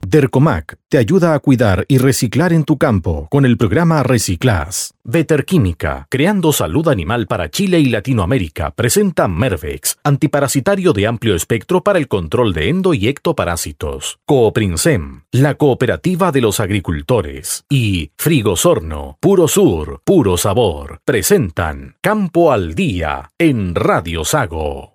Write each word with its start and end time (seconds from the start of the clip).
Dercomac 0.00 0.76
te 0.88 0.96
ayuda 0.96 1.34
a 1.34 1.38
cuidar 1.40 1.84
y 1.88 1.98
reciclar 1.98 2.52
en 2.52 2.64
tu 2.64 2.78
campo 2.78 3.28
con 3.30 3.44
el 3.44 3.56
programa 3.56 4.02
Reciclas. 4.02 4.94
Veterquímica, 5.04 6.06
creando 6.08 6.52
salud 6.52 6.88
animal 6.88 7.26
para 7.26 7.50
Chile 7.50 7.80
y 7.80 7.86
Latinoamérica, 7.86 8.70
presenta 8.70 9.28
Mervex, 9.28 9.98
antiparasitario 10.04 10.92
de 10.92 11.06
amplio 11.06 11.34
espectro 11.34 11.82
para 11.82 11.98
el 11.98 12.08
control 12.08 12.52
de 12.52 12.68
endo 12.68 12.94
y 12.94 13.08
ectoparásitos. 13.08 14.18
Cooprinsem, 14.24 15.22
la 15.32 15.54
cooperativa 15.54 16.32
de 16.32 16.40
los 16.40 16.60
agricultores. 16.60 17.64
Y 17.68 18.12
Frigosorno, 18.16 19.18
puro 19.20 19.48
sur, 19.48 20.00
puro 20.04 20.36
sabor, 20.36 21.00
presentan 21.04 21.96
Campo 22.00 22.52
al 22.52 22.74
Día 22.74 23.30
en 23.38 23.74
Radio 23.74 24.24
Sago. 24.24 24.94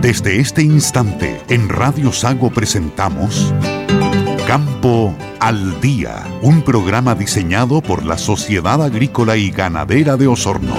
Desde 0.00 0.40
este 0.40 0.62
instante, 0.62 1.42
en 1.50 1.68
Radio 1.68 2.10
Sago 2.10 2.50
presentamos 2.50 3.52
Campo 4.46 5.14
al 5.40 5.78
Día, 5.82 6.24
un 6.40 6.62
programa 6.62 7.14
diseñado 7.14 7.82
por 7.82 8.06
la 8.06 8.16
Sociedad 8.16 8.82
Agrícola 8.82 9.36
y 9.36 9.50
Ganadera 9.50 10.16
de 10.16 10.26
Osorno. 10.26 10.74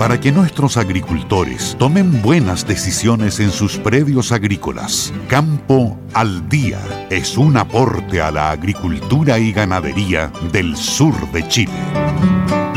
Para 0.00 0.18
que 0.18 0.32
nuestros 0.32 0.76
agricultores 0.76 1.76
tomen 1.78 2.20
buenas 2.20 2.66
decisiones 2.66 3.38
en 3.38 3.52
sus 3.52 3.78
predios 3.78 4.32
agrícolas, 4.32 5.12
Campo 5.28 5.96
al 6.12 6.48
Día 6.48 6.80
es 7.10 7.38
un 7.38 7.56
aporte 7.56 8.20
a 8.20 8.32
la 8.32 8.50
agricultura 8.50 9.38
y 9.38 9.52
ganadería 9.52 10.32
del 10.50 10.76
sur 10.76 11.14
de 11.30 11.46
Chile. 11.46 12.67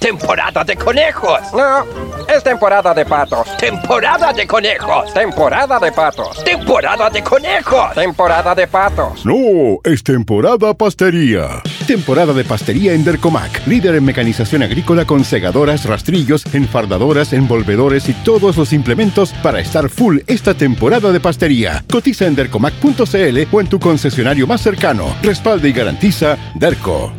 Temporada 0.00 0.64
de 0.64 0.76
conejos. 0.76 1.40
No, 1.52 1.84
es 2.26 2.42
temporada 2.42 2.92
de 2.94 3.04
patos. 3.04 3.56
Temporada 3.58 4.32
de 4.32 4.46
conejos. 4.46 5.12
Temporada 5.12 5.78
de 5.78 5.92
patos. 5.92 6.42
Temporada 6.42 7.10
de 7.10 7.22
conejos. 7.22 7.94
Temporada 7.94 8.54
de 8.54 8.66
patos. 8.66 9.24
No, 9.24 9.78
es 9.84 10.02
temporada 10.02 10.74
pastería. 10.74 11.62
Temporada 11.86 12.32
de 12.32 12.44
pastería 12.44 12.94
en 12.94 13.04
Dercomac, 13.04 13.66
líder 13.66 13.96
en 13.96 14.04
mecanización 14.04 14.62
agrícola 14.62 15.04
con 15.04 15.24
segadoras, 15.24 15.84
rastrillos, 15.84 16.44
enfardadoras, 16.54 17.32
envolvedores 17.32 18.08
y 18.08 18.14
todos 18.14 18.56
los 18.56 18.72
implementos 18.72 19.32
para 19.42 19.60
estar 19.60 19.88
full 19.88 20.18
esta 20.26 20.54
temporada 20.54 21.12
de 21.12 21.20
pastería. 21.20 21.84
Cotiza 21.90 22.26
en 22.26 22.36
dercomac.cl 22.36 23.38
o 23.52 23.60
en 23.60 23.66
tu 23.66 23.78
concesionario 23.78 24.46
más 24.46 24.62
cercano. 24.62 25.14
Respalde 25.22 25.68
y 25.68 25.72
garantiza 25.72 26.38
Derco. 26.54 27.12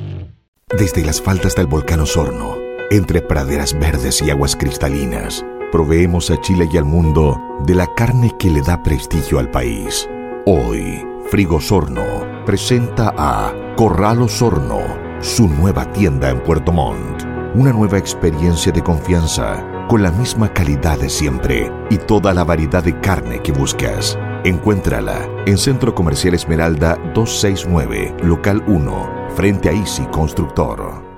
Desde 0.78 1.04
las 1.04 1.22
faldas 1.22 1.54
del 1.56 1.68
volcán 1.68 2.00
Osorno, 2.00 2.58
entre 2.92 3.22
praderas 3.22 3.74
verdes 3.80 4.22
y 4.22 4.30
aguas 4.30 4.56
cristalinas, 4.58 5.46
proveemos 5.72 6.30
a 6.30 6.40
Chile 6.42 6.68
y 6.72 6.78
al 6.78 6.84
mundo 6.84 7.42
de 7.66 7.74
la 7.74 7.88
carne 7.96 8.36
que 8.38 8.50
le 8.50 8.62
da 8.62 8.84
prestigio 8.84 9.40
al 9.40 9.50
país. 9.50 10.10
Hoy, 10.46 11.08
Frigosorno 11.30 12.44
presenta 12.46 13.14
a 13.18 13.54
Corral 13.78 14.22
Osorno, 14.22 14.82
su 15.22 15.48
nueva 15.48 15.90
tienda 15.94 16.30
en 16.30 16.44
Puerto 16.44 16.74
Montt. 16.74 17.24
Una 17.56 17.72
nueva 17.72 17.98
experiencia 17.98 18.74
de 18.74 18.84
confianza, 18.84 19.66
con 19.88 20.04
la 20.04 20.12
misma 20.12 20.52
calidad 20.52 21.00
de 21.00 21.10
siempre 21.10 21.72
y 21.90 21.98
toda 21.98 22.34
la 22.34 22.44
variedad 22.44 22.84
de 22.84 23.00
carne 23.00 23.42
que 23.42 23.54
buscas. 23.54 24.20
Encuéntrala 24.44 25.30
en 25.46 25.58
Centro 25.58 25.96
Comercial 25.96 26.34
Esmeralda 26.34 26.96
269, 27.14 28.18
Local 28.24 28.62
1 28.68 29.30
frente 29.36 29.70
a 29.70 29.72
Easy 29.72 30.06
Constructor. 30.08 31.11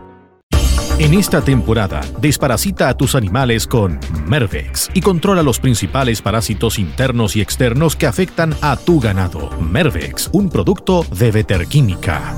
En 0.99 1.15
esta 1.15 1.41
temporada, 1.41 2.01
desparasita 2.21 2.87
a 2.87 2.95
tus 2.95 3.15
animales 3.15 3.65
con 3.65 3.99
Mervex 4.27 4.91
y 4.93 5.01
controla 5.01 5.41
los 5.41 5.59
principales 5.59 6.21
parásitos 6.21 6.77
internos 6.77 7.35
y 7.35 7.41
externos 7.41 7.95
que 7.95 8.05
afectan 8.05 8.55
a 8.61 8.77
tu 8.77 8.99
ganado. 8.99 9.49
Mervex, 9.59 10.29
un 10.33 10.49
producto 10.49 11.03
de 11.17 11.31
Veterquímica. 11.31 12.35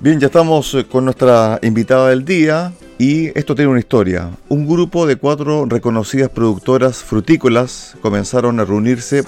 Bien, 0.00 0.20
ya 0.20 0.26
estamos 0.26 0.74
eh, 0.74 0.84
con 0.84 1.06
nuestra 1.06 1.58
invitada 1.62 2.10
del 2.10 2.24
día 2.26 2.74
y 2.98 3.28
esto 3.38 3.54
tiene 3.54 3.70
una 3.70 3.80
historia. 3.80 4.30
Un 4.48 4.68
grupo 4.68 5.06
de 5.06 5.16
cuatro 5.16 5.64
reconocidas 5.64 6.28
productoras 6.28 7.02
frutícolas 7.02 7.96
comenzaron 8.02 8.60
a 8.60 8.66
reunirse 8.66 9.24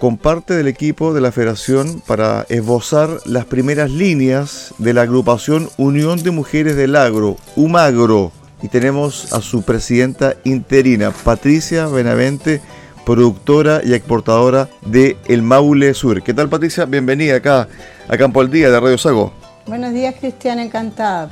con 0.00 0.16
parte 0.16 0.54
del 0.54 0.66
equipo 0.66 1.12
de 1.12 1.20
la 1.20 1.30
federación 1.30 2.02
para 2.06 2.46
esbozar 2.48 3.10
las 3.26 3.44
primeras 3.44 3.90
líneas 3.90 4.74
de 4.78 4.94
la 4.94 5.02
agrupación 5.02 5.68
Unión 5.76 6.22
de 6.22 6.30
Mujeres 6.30 6.74
del 6.74 6.96
Agro, 6.96 7.36
UMAGRO. 7.54 8.32
Y 8.62 8.68
tenemos 8.68 9.32
a 9.34 9.42
su 9.42 9.62
presidenta 9.62 10.36
interina, 10.44 11.10
Patricia 11.10 11.86
Benavente, 11.86 12.62
productora 13.04 13.82
y 13.84 13.92
exportadora 13.92 14.70
de 14.86 15.18
El 15.28 15.42
Maule 15.42 15.92
Sur. 15.92 16.22
¿Qué 16.22 16.32
tal 16.32 16.48
Patricia? 16.48 16.86
Bienvenida 16.86 17.36
acá 17.36 17.68
a 18.08 18.16
Campo 18.16 18.40
al 18.40 18.50
Día 18.50 18.70
de 18.70 18.80
Radio 18.80 18.96
Sago. 18.96 19.34
Buenos 19.66 19.92
días 19.92 20.14
Cristian, 20.18 20.60
encantada. 20.60 21.28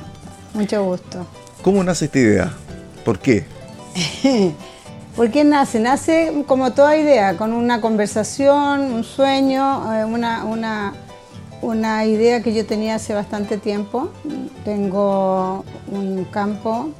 Mucho 0.53 0.83
gusto. 0.83 1.25
¿Cómo 1.63 1.83
nace 1.83 2.05
esta 2.05 2.19
idea? 2.19 2.53
¿Por 3.03 3.17
qué? 3.17 3.45
¿Por 5.19 5.31
qué 5.31 5.43
nace? 5.43 5.81
Nace 5.81 6.45
como 6.47 6.71
toda 6.71 6.95
idea, 6.95 7.35
con 7.35 7.51
una 7.51 7.81
conversación, 7.81 8.83
un 8.93 9.03
sueño, 9.03 9.93
eh, 9.93 10.05
una, 10.05 10.93
una, 11.61 12.05
idea 12.05 12.41
que 12.41 12.53
yo 12.53 12.65
tenía 12.65 12.95
hace 12.95 13.13
bastante 13.13 13.57
tiempo. 13.57 14.11
Tengo 14.63 15.65
un 15.91 16.23
campo, 16.31 16.91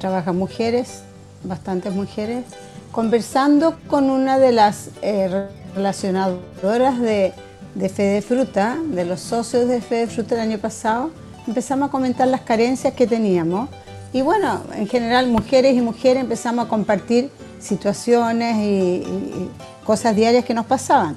trabajan 0.00 0.36
mujeres, 0.36 1.04
bastantes 1.44 1.94
mujeres, 1.94 2.44
conversando 2.90 3.78
con 3.86 4.10
una 4.10 4.38
de 4.38 4.52
las 4.52 4.90
eh, 5.00 5.46
relacionadoras 5.74 7.00
de, 7.00 7.32
de 7.74 7.88
Fede 7.88 8.20
Fruta, 8.20 8.76
de 8.84 9.06
los 9.06 9.20
socios 9.20 9.66
de 9.66 9.80
Fede 9.80 10.08
Fruta 10.08 10.34
el 10.34 10.42
año 10.42 10.58
pasado, 10.58 11.10
empezamos 11.46 11.88
a 11.88 11.90
comentar 11.90 12.28
las 12.28 12.42
carencias 12.42 12.92
que 12.92 13.06
teníamos. 13.06 13.70
Y 14.12 14.20
bueno, 14.20 14.60
en 14.74 14.86
general 14.86 15.28
mujeres 15.28 15.74
y 15.74 15.80
mujeres 15.80 16.22
empezamos 16.22 16.66
a 16.66 16.68
compartir 16.68 17.30
situaciones 17.62 18.56
y, 18.58 19.50
cosas 19.84 20.14
diarias 20.14 20.44
que 20.44 20.54
nos 20.54 20.66
pasaban. 20.66 21.16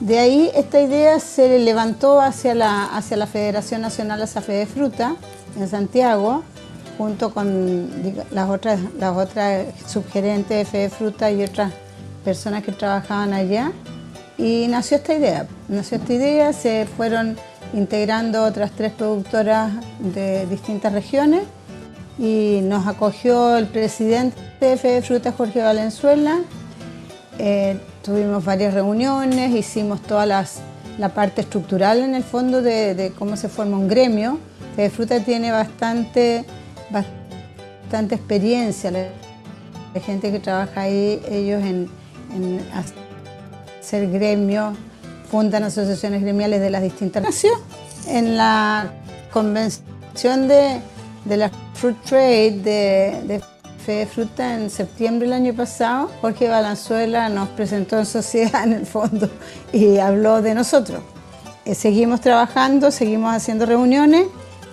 De 0.00 0.18
ahí 0.18 0.50
esta 0.54 0.80
idea 0.80 1.20
se 1.20 1.58
levantó 1.58 2.20
hacia 2.20 2.54
la, 2.54 2.84
hacia 2.84 3.16
la 3.16 3.26
Federación 3.26 3.82
Nacional 3.82 4.22
Asafe 4.22 4.52
de 4.52 4.66
Fruta 4.66 5.16
en 5.58 5.68
Santiago, 5.68 6.42
junto 6.96 7.32
con 7.34 7.90
las 8.30 8.48
otras, 8.48 8.80
las 8.98 9.16
otras 9.16 9.66
subgerentes 9.86 10.56
de 10.56 10.64
Fe 10.64 10.88
Fruta 10.88 11.30
y 11.30 11.42
otras 11.42 11.72
personas 12.24 12.62
que 12.62 12.72
trabajaban 12.72 13.34
allá. 13.34 13.72
Y 14.38 14.66
nació 14.68 14.98
esta 14.98 15.14
idea. 15.14 15.46
Nació 15.68 15.98
esta 15.98 16.12
idea, 16.12 16.52
se 16.52 16.86
fueron 16.96 17.36
integrando 17.74 18.44
otras 18.44 18.70
tres 18.72 18.92
productoras 18.92 19.72
de 19.98 20.46
distintas 20.46 20.92
regiones 20.92 21.42
y 22.18 22.60
nos 22.62 22.86
acogió 22.86 23.56
el 23.56 23.66
presidente 23.66 24.36
de 24.60 24.76
Fe 24.76 25.02
Fruta, 25.02 25.32
Jorge 25.32 25.62
Valenzuela. 25.62 26.40
Eh, 27.38 27.78
tuvimos 28.02 28.44
varias 28.44 28.72
reuniones, 28.72 29.54
hicimos 29.54 30.00
toda 30.02 30.24
las, 30.24 30.60
la 30.98 31.10
parte 31.10 31.42
estructural 31.42 31.98
en 31.98 32.14
el 32.14 32.24
fondo 32.24 32.62
de, 32.62 33.12
cómo 33.18 33.36
se 33.36 33.48
forma 33.48 33.76
un 33.76 33.88
gremio. 33.88 34.38
Fe 34.76 34.88
Fruta 34.88 35.20
tiene 35.20 35.52
bastante, 35.52 36.44
bastante 36.90 38.14
experiencia, 38.14 38.90
la, 38.90 39.08
gente 40.00 40.30
que 40.30 40.38
trabaja 40.40 40.82
ahí, 40.82 41.22
ellos 41.26 41.62
en, 41.62 41.88
en 42.34 42.60
hacer 43.80 44.10
gremios, 44.10 44.76
fundan 45.30 45.64
asociaciones 45.64 46.20
gremiales 46.20 46.60
de 46.60 46.68
las 46.68 46.82
distintas 46.82 47.22
naciones. 47.22 47.60
En 48.06 48.36
la 48.36 48.92
convención 49.32 50.48
de 50.48 50.80
de 51.26 51.36
la 51.36 51.50
Fruit 51.74 51.96
Trade 52.02 52.50
de, 52.52 53.22
de 53.24 53.42
Fe 53.84 54.06
Fruta 54.06 54.54
en 54.54 54.70
septiembre 54.70 55.28
del 55.28 55.34
año 55.34 55.54
pasado, 55.54 56.10
Jorge 56.20 56.48
Valenzuela 56.48 57.28
nos 57.28 57.48
presentó 57.50 57.98
en 57.98 58.06
sociedad 58.06 58.64
en 58.64 58.72
el 58.72 58.86
fondo 58.86 59.28
y 59.72 59.98
habló 59.98 60.42
de 60.42 60.54
nosotros. 60.54 61.00
Eh, 61.64 61.74
seguimos 61.74 62.20
trabajando, 62.20 62.90
seguimos 62.90 63.34
haciendo 63.34 63.66
reuniones, 63.66 64.26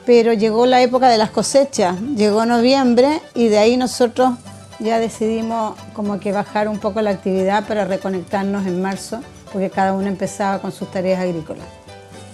pero 0.05 0.33
llegó 0.33 0.65
la 0.65 0.81
época 0.81 1.09
de 1.09 1.17
las 1.17 1.31
cosechas, 1.31 1.99
llegó 2.15 2.45
noviembre 2.45 3.21
y 3.35 3.47
de 3.47 3.57
ahí 3.57 3.77
nosotros 3.77 4.33
ya 4.79 4.99
decidimos 4.99 5.75
como 5.93 6.19
que 6.19 6.31
bajar 6.31 6.67
un 6.67 6.79
poco 6.79 7.01
la 7.01 7.11
actividad 7.11 7.67
para 7.67 7.85
reconectarnos 7.85 8.65
en 8.65 8.81
marzo, 8.81 9.21
porque 9.51 9.69
cada 9.69 9.93
uno 9.93 10.07
empezaba 10.07 10.59
con 10.59 10.71
sus 10.71 10.89
tareas 10.91 11.21
agrícolas. 11.21 11.65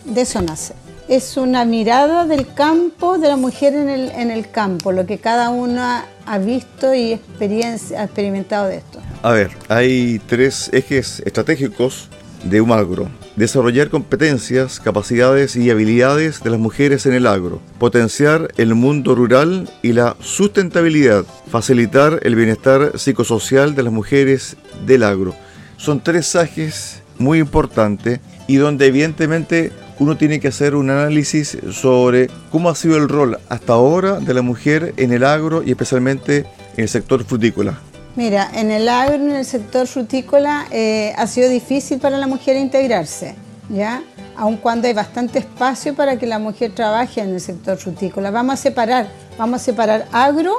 De 0.05 0.21
eso 0.21 0.41
nace 0.41 0.73
es 1.09 1.37
una 1.37 1.65
mirada 1.65 2.25
del 2.25 2.53
campo, 2.53 3.17
de 3.17 3.27
la 3.27 3.35
mujer 3.35 3.73
en 3.73 3.89
el, 3.89 4.09
en 4.11 4.29
el 4.29 4.49
campo, 4.51 4.91
lo 4.91 5.07
que 5.07 5.17
cada 5.17 5.49
uno 5.49 5.81
ha, 5.81 6.37
visto 6.37 6.93
y 6.93 7.13
experiencia, 7.13 8.01
ha 8.01 8.03
experimentado 8.03 8.67
de 8.67 8.77
esto. 8.77 8.99
A 9.23 9.31
ver, 9.31 9.49
hay 9.69 10.21
tres 10.27 10.69
ejes 10.71 11.21
estratégicos 11.25 12.09
de 12.43 12.61
un 12.61 12.71
agro. 12.71 13.09
Desarrollar 13.35 13.89
competencias, 13.89 14.79
capacidades 14.79 15.55
y 15.55 15.71
habilidades 15.71 16.43
de 16.43 16.51
las 16.51 16.59
mujeres 16.59 17.07
en 17.07 17.13
el 17.13 17.25
agro. 17.25 17.59
Potenciar 17.79 18.49
el 18.57 18.75
mundo 18.75 19.15
rural 19.15 19.67
y 19.81 19.93
la 19.93 20.15
sustentabilidad. 20.21 21.25
Facilitar 21.49 22.19
el 22.21 22.35
bienestar 22.35 22.99
psicosocial 22.99 23.73
de 23.73 23.83
las 23.83 23.91
mujeres 23.91 24.57
del 24.85 25.03
agro. 25.03 25.33
Son 25.77 26.01
tres 26.01 26.35
ejes 26.35 27.01
muy 27.17 27.39
importantes 27.39 28.19
y 28.47 28.57
donde 28.57 28.85
evidentemente 28.85 29.71
uno 29.99 30.17
tiene 30.17 30.39
que 30.39 30.47
hacer 30.47 30.75
un 30.75 30.89
análisis 30.89 31.57
sobre 31.71 32.29
cómo 32.51 32.69
ha 32.69 32.75
sido 32.75 32.97
el 32.97 33.09
rol 33.09 33.37
hasta 33.49 33.73
ahora 33.73 34.19
de 34.19 34.33
la 34.33 34.41
mujer 34.41 34.93
en 34.97 35.11
el 35.11 35.23
agro 35.23 35.61
y 35.63 35.71
especialmente 35.71 36.45
en 36.75 36.83
el 36.83 36.89
sector 36.89 37.23
frutícola. 37.25 37.79
Mira, 38.15 38.49
en 38.53 38.71
el 38.71 38.89
agro, 38.89 39.15
en 39.15 39.31
el 39.31 39.45
sector 39.45 39.87
frutícola, 39.87 40.65
eh, 40.71 41.13
ha 41.17 41.27
sido 41.27 41.49
difícil 41.49 41.99
para 41.99 42.17
la 42.17 42.27
mujer 42.27 42.57
integrarse, 42.57 43.35
¿ya? 43.69 44.01
Aun 44.35 44.57
cuando 44.57 44.87
hay 44.87 44.93
bastante 44.93 45.39
espacio 45.39 45.93
para 45.93 46.17
que 46.17 46.25
la 46.25 46.39
mujer 46.39 46.71
trabaje 46.73 47.21
en 47.21 47.29
el 47.29 47.41
sector 47.41 47.77
frutícola. 47.77 48.31
Vamos 48.31 48.53
a 48.53 48.57
separar, 48.57 49.07
vamos 49.37 49.61
a 49.61 49.63
separar 49.63 50.07
agro 50.11 50.53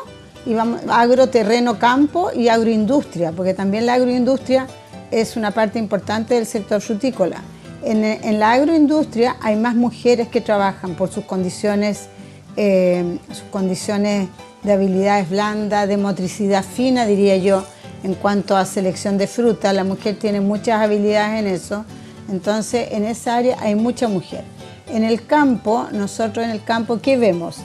y 0.46 0.54
agro, 0.88 1.28
terreno, 1.28 1.78
campo 1.78 2.30
y 2.34 2.48
agroindustria, 2.48 3.32
porque 3.32 3.54
también 3.54 3.86
la 3.86 3.94
agroindustria 3.94 4.66
es 5.10 5.36
una 5.36 5.50
parte 5.50 5.78
importante 5.78 6.34
del 6.34 6.46
sector 6.46 6.80
frutícola. 6.80 7.42
En, 7.82 8.38
la 8.38 8.52
agroindustria 8.52 9.36
hay 9.40 9.56
más 9.56 9.74
mujeres 9.74 10.28
que 10.28 10.40
trabajan 10.40 10.94
por 10.94 11.10
sus 11.10 11.24
condiciones, 11.24 12.08
eh, 12.56 13.18
sus 13.28 13.44
condiciones 13.50 14.28
de 14.62 14.72
habilidades 14.72 15.30
blandas, 15.30 15.88
de 15.88 15.96
motricidad 15.96 16.62
fina, 16.62 17.06
diría 17.06 17.38
yo, 17.38 17.64
en 18.02 18.14
cuanto 18.14 18.56
a 18.56 18.66
selección 18.66 19.16
de 19.16 19.26
fruta. 19.26 19.72
La 19.72 19.84
mujer 19.84 20.18
tiene 20.18 20.42
muchas 20.42 20.82
habilidades 20.82 21.40
en 21.40 21.46
eso, 21.46 21.86
entonces 22.30 22.88
en 22.92 23.04
esa 23.04 23.36
área 23.36 23.56
hay 23.60 23.74
mucha 23.74 24.08
mujer. 24.08 24.44
En 24.88 25.02
el 25.02 25.24
campo, 25.24 25.86
nosotros 25.92 26.44
en 26.44 26.50
el 26.50 26.62
campo, 26.62 27.00
¿qué 27.00 27.16
vemos? 27.16 27.58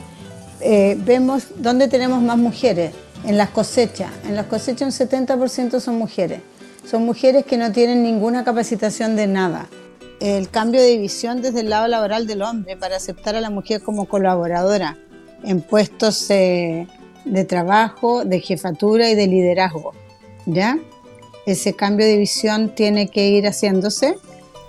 Eh, 0.62 0.98
vemos 0.98 1.48
dónde 1.58 1.90
tenemos 1.90 2.22
más 2.22 2.38
mujeres, 2.38 2.94
en 3.26 3.38
las 3.38 3.50
cosechas. 3.50 4.12
En 4.26 4.36
las 4.36 4.46
cosechas 4.46 5.00
un 5.00 5.08
70% 5.08 5.80
son 5.82 5.98
mujeres. 5.98 6.40
Son 6.90 7.04
mujeres 7.04 7.44
que 7.44 7.58
no 7.58 7.72
tienen 7.72 8.04
ninguna 8.04 8.44
capacitación 8.44 9.16
de 9.16 9.28
nada 9.28 9.68
el 10.20 10.50
cambio 10.50 10.82
de 10.82 10.98
visión 10.98 11.42
desde 11.42 11.62
el 11.62 11.70
lado 11.70 11.88
laboral 11.88 12.28
del 12.28 12.42
hombre 12.42 12.78
para 12.78 12.98
aceptar 12.98 13.36
a 13.36 13.42
la 13.42 13.50
mujer 13.50 13.82
como 13.82 14.06
colaboradora 14.06 14.98
en 15.44 15.62
puestos 15.62 16.30
eh, 16.30 16.88
de 17.26 17.46
trabajo, 17.46 18.26
de 18.26 18.40
jefatura 18.40 19.10
y 19.10 19.16
de 19.16 19.28
liderazgo. 19.28 19.94
¿Ya? 20.46 20.78
Ese 21.46 21.74
cambio 21.74 22.06
de 22.06 22.18
visión 22.18 22.74
tiene 22.74 23.08
que 23.08 23.28
ir 23.30 23.46
haciéndose 23.46 24.16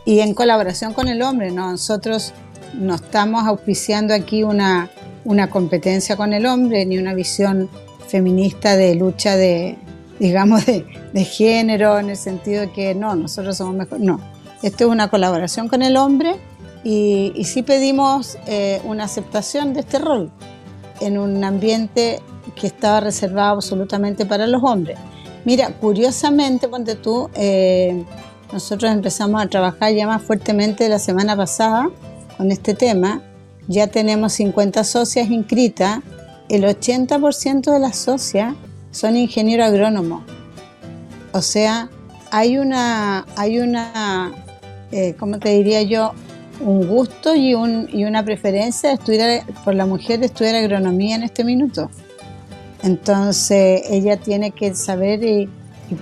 y 0.04 0.20
en 0.20 0.34
colaboración 0.34 0.92
con 0.92 1.08
el 1.08 1.22
hombre. 1.22 1.50
Nosotros 1.50 2.32
no 2.74 2.94
estamos 2.94 3.46
auspiciando 3.46 4.14
aquí 4.14 4.42
una, 4.42 4.90
una 5.24 5.50
competencia 5.50 6.16
con 6.16 6.32
el 6.32 6.46
hombre 6.46 6.84
ni 6.86 6.98
una 6.98 7.14
visión 7.14 7.70
feminista 8.08 8.76
de 8.76 8.94
lucha 8.94 9.36
de, 9.36 9.76
digamos, 10.18 10.64
de, 10.66 10.84
género 11.24 11.98
en 11.98 12.10
el 12.10 12.16
sentido 12.16 12.62
de 12.62 12.72
que 12.72 12.94
no, 12.94 13.16
nosotros 13.16 13.56
somos 13.56 13.74
mejores. 13.74 14.04
No, 14.04 14.20
esto 14.62 14.84
es 14.84 14.90
una 14.90 15.08
colaboración 15.08 15.68
con 15.68 15.82
el 15.82 15.96
hombre 15.96 16.36
y, 16.84 17.32
sí 17.44 17.62
pedimos 17.62 18.38
eh, 18.46 18.80
una 18.84 19.04
aceptación 19.04 19.74
de 19.74 19.80
este 19.80 19.98
rol 19.98 20.30
en 21.00 21.18
un 21.18 21.42
ambiente 21.42 22.20
que 22.54 22.68
estaba 22.68 23.00
reservado 23.00 23.54
absolutamente 23.54 24.24
para 24.24 24.46
los 24.46 24.62
hombres. 24.62 24.98
Mira, 25.44 25.70
curiosamente, 25.70 26.68
ponte 26.68 26.94
tú, 26.94 27.28
eh, 27.34 28.04
nosotros 28.52 28.92
empezamos 28.92 29.42
a 29.42 29.48
trabajar 29.48 29.92
ya 29.92 30.06
más 30.06 30.22
fuertemente 30.22 30.88
la 30.88 30.98
semana 30.98 31.36
pasada 31.36 31.90
con 32.36 32.50
este 32.52 32.74
tema. 32.74 33.20
Ya 33.68 33.88
tenemos 33.88 34.34
50 34.34 34.84
socias 34.84 35.28
inscritas. 35.30 36.00
El 36.48 36.64
80% 36.64 37.72
de 37.72 37.80
las 37.80 37.96
socias 37.96 38.54
son 38.92 39.16
ingenieros 39.16 39.66
agrónomos. 39.66 40.22
O 41.32 41.42
sea, 41.42 41.90
hay 42.30 42.58
una, 42.58 43.26
hay 43.36 43.58
una 43.58 44.32
eh, 44.92 45.14
como 45.18 45.38
te 45.38 45.50
diría 45.50 45.82
yo, 45.82 46.12
un 46.60 46.86
gusto 46.86 47.34
y, 47.34 47.54
un, 47.54 47.88
y 47.92 48.04
una 48.04 48.24
preferencia 48.24 48.92
estudiar, 48.92 49.42
por 49.64 49.74
la 49.74 49.86
mujer 49.86 50.20
de 50.20 50.26
estudiar 50.26 50.54
agronomía 50.54 51.16
en 51.16 51.22
este 51.22 51.44
minuto. 51.44 51.90
Entonces 52.82 53.82
ella 53.90 54.16
tiene 54.16 54.50
que 54.50 54.74
saber 54.74 55.22
y, 55.22 55.48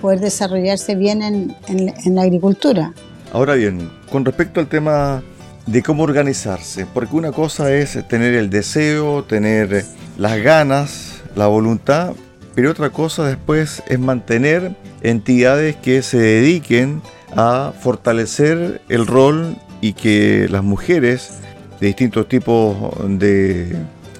poder 0.01 0.19
desarrollarse 0.19 0.95
bien 0.95 1.21
en, 1.21 1.55
en, 1.67 2.15
la 2.15 2.23
agricultura. 2.23 2.91
Ahora 3.31 3.53
bien, 3.53 3.91
con 4.11 4.25
respecto 4.25 4.59
al 4.59 4.67
tema 4.67 5.21
de 5.67 5.83
cómo 5.83 6.01
organizarse, 6.01 6.87
porque 6.91 7.15
una 7.15 7.31
cosa 7.31 7.71
es 7.71 8.07
tener 8.07 8.33
el 8.33 8.49
deseo, 8.49 9.23
tener 9.23 9.85
las 10.17 10.41
ganas, 10.41 11.21
la 11.35 11.45
voluntad, 11.45 12.13
pero 12.55 12.71
otra 12.71 12.89
cosa 12.89 13.27
después 13.27 13.83
es 13.85 13.99
mantener 13.99 14.75
entidades 15.03 15.75
que 15.75 16.01
se 16.01 16.17
dediquen 16.17 17.03
a 17.35 17.73
fortalecer 17.79 18.81
el 18.89 19.07
rol 19.07 19.57
y 19.81 19.93
que 19.93 20.47
las 20.49 20.63
mujeres 20.63 21.39
de 21.79 21.87
distintos 21.87 22.27
tipos 22.27 22.75
de 23.07 23.75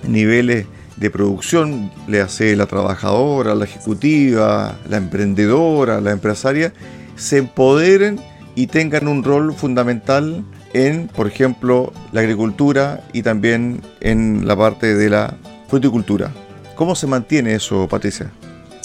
niveles 0.07 0.67
de 0.97 1.09
producción, 1.09 1.91
le 2.07 2.21
hace 2.21 2.55
la 2.55 2.67
trabajadora, 2.67 3.55
la 3.55 3.65
ejecutiva, 3.65 4.77
la 4.89 4.97
emprendedora, 4.97 5.99
la 5.99 6.11
empresaria, 6.11 6.73
se 7.15 7.37
empoderen 7.37 8.19
y 8.55 8.67
tengan 8.67 9.07
un 9.07 9.23
rol 9.23 9.53
fundamental 9.53 10.43
en, 10.73 11.07
por 11.07 11.27
ejemplo, 11.27 11.91
la 12.11 12.21
agricultura 12.21 13.03
y 13.13 13.23
también 13.23 13.81
en 13.99 14.47
la 14.47 14.55
parte 14.55 14.95
de 14.95 15.09
la 15.09 15.35
fruticultura. 15.67 16.31
¿Cómo 16.75 16.95
se 16.95 17.07
mantiene 17.07 17.55
eso, 17.55 17.87
Patricia? 17.87 18.31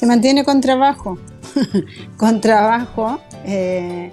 Se 0.01 0.07
mantiene 0.07 0.45
con 0.45 0.63
trabajo, 0.63 1.19
con 2.17 2.41
trabajo, 2.41 3.21
eh, 3.45 4.11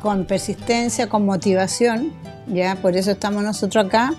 con 0.00 0.24
persistencia, 0.24 1.10
con 1.10 1.26
motivación, 1.26 2.10
ya 2.46 2.76
por 2.76 2.96
eso 2.96 3.10
estamos 3.10 3.44
nosotros 3.44 3.84
acá. 3.84 4.14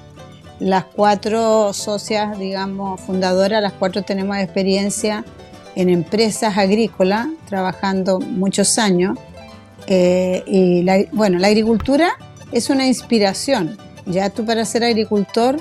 Las 0.59 0.83
cuatro 0.83 1.73
socias, 1.73 2.37
digamos, 2.37 3.01
fundadoras, 3.01 3.63
las 3.63 3.73
cuatro 3.73 4.03
tenemos 4.03 4.37
experiencia 4.37 5.25
en 5.73 5.89
empresas 5.89 6.55
agrícolas, 6.55 7.29
trabajando 7.49 8.19
muchos 8.19 8.77
años. 8.77 9.17
Eh, 9.87 10.43
y 10.45 10.83
la, 10.83 11.03
bueno, 11.13 11.39
la 11.39 11.47
agricultura 11.47 12.09
es 12.51 12.69
una 12.69 12.85
inspiración. 12.85 13.75
Ya 14.05 14.29
tú 14.29 14.45
para 14.45 14.63
ser 14.65 14.83
agricultor, 14.83 15.57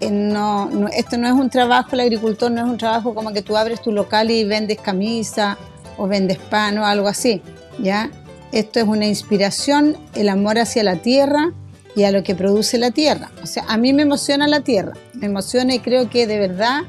eh, 0.00 0.10
no, 0.10 0.70
esto 0.92 1.18
no 1.18 1.26
es 1.26 1.34
un 1.34 1.50
trabajo, 1.50 1.90
el 1.92 2.00
agricultor 2.00 2.50
no 2.50 2.60
es 2.60 2.66
un 2.66 2.78
trabajo 2.78 3.14
como 3.14 3.32
que 3.32 3.42
tú 3.42 3.56
abres 3.56 3.82
tu 3.82 3.92
local 3.92 4.30
y 4.30 4.44
vendes 4.44 4.78
camisa 4.78 5.58
o 5.96 6.06
vendes 6.06 6.38
pan 6.38 6.78
o 6.78 6.86
algo 6.86 7.08
así. 7.08 7.42
¿ya? 7.78 8.10
Esto 8.52 8.80
es 8.80 8.86
una 8.86 9.06
inspiración, 9.06 9.96
el 10.14 10.28
amor 10.28 10.58
hacia 10.58 10.82
la 10.82 10.96
tierra 10.96 11.52
y 11.94 12.04
a 12.04 12.10
lo 12.10 12.22
que 12.22 12.34
produce 12.34 12.78
la 12.78 12.90
tierra. 12.90 13.30
O 13.42 13.46
sea, 13.46 13.64
a 13.68 13.76
mí 13.76 13.92
me 13.92 14.02
emociona 14.02 14.46
la 14.46 14.60
tierra, 14.60 14.92
me 15.14 15.26
emociona 15.26 15.74
y 15.74 15.80
creo 15.80 16.08
que 16.08 16.26
de 16.26 16.38
verdad 16.38 16.82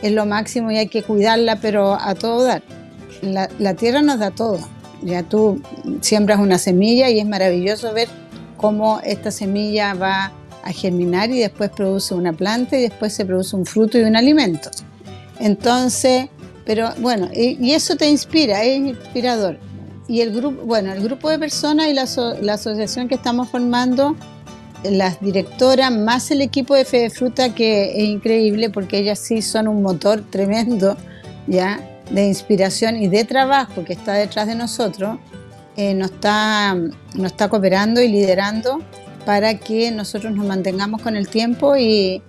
es 0.00 0.12
lo 0.12 0.26
máximo 0.26 0.70
y 0.70 0.78
hay 0.78 0.88
que 0.88 1.02
cuidarla, 1.02 1.56
pero 1.56 1.94
a 1.94 2.14
todo 2.14 2.44
dar. 2.44 2.62
La, 3.22 3.74
tierra 3.74 4.02
nos 4.02 4.18
da 4.18 4.30
todo. 4.30 4.58
Ya 5.02 5.22
tú 5.22 5.62
siembras 6.00 6.38
una 6.38 6.58
semilla 6.58 7.08
y 7.08 7.20
es 7.20 7.26
maravilloso 7.26 7.92
ver 7.92 8.08
cómo 8.56 9.00
esta 9.04 9.30
semilla 9.30 9.94
va 9.94 10.32
a 10.62 10.72
germinar 10.72 11.30
y 11.30 11.38
después 11.38 11.70
produce 11.70 12.14
una 12.14 12.32
planta 12.32 12.76
y 12.78 12.82
después 12.82 13.12
se 13.12 13.24
produce 13.24 13.56
un 13.56 13.66
fruto 13.66 13.98
y 13.98 14.02
un 14.02 14.16
alimento. 14.16 14.70
Entonces, 15.40 16.28
pero 16.64 16.90
bueno, 16.98 17.28
y 17.34 17.72
eso 17.72 17.96
te 17.96 18.08
inspira, 18.08 18.62
es 18.62 18.78
inspirador 18.78 19.58
y 20.08 20.20
el 20.20 20.32
grupo, 20.32 20.64
bueno, 20.64 20.92
el 20.92 21.02
grupo 21.02 21.30
de 21.30 21.38
personas 21.38 21.88
y 21.88 21.94
la, 21.94 22.02
asociación 22.52 23.08
que 23.08 23.14
estamos 23.14 23.48
formando, 23.48 24.16
las 24.84 25.20
directoras 25.20 25.92
más 25.92 26.30
el 26.30 26.42
equipo 26.42 26.74
de 26.74 26.84
Fede 26.84 27.08
Fruta, 27.08 27.54
que 27.54 27.92
es 27.96 28.04
increíble 28.04 28.68
porque 28.68 28.98
ellas 28.98 29.18
sí 29.18 29.42
son 29.42 29.68
un 29.68 29.82
motor 29.82 30.22
tremendo, 30.28 30.96
ya, 31.46 31.80
de 32.10 32.26
inspiración 32.26 32.96
y 32.96 33.08
de 33.08 33.24
trabajo 33.24 33.84
que 33.84 33.92
está 33.92 34.14
detrás 34.14 34.46
de 34.48 34.54
nosotros, 34.54 35.18
eh, 35.76 35.98
está, 35.98 36.74
nos 36.74 37.26
está 37.26 37.48
cooperando 37.48 38.02
y 38.02 38.08
liderando 38.08 38.80
para 39.24 39.58
que 39.58 39.90
nosotros 39.90 40.32
nos 40.32 40.46
mantengamos 40.46 41.02
con 41.02 41.16
el 41.16 41.28
tiempo 41.28 41.76
y, 41.76 42.22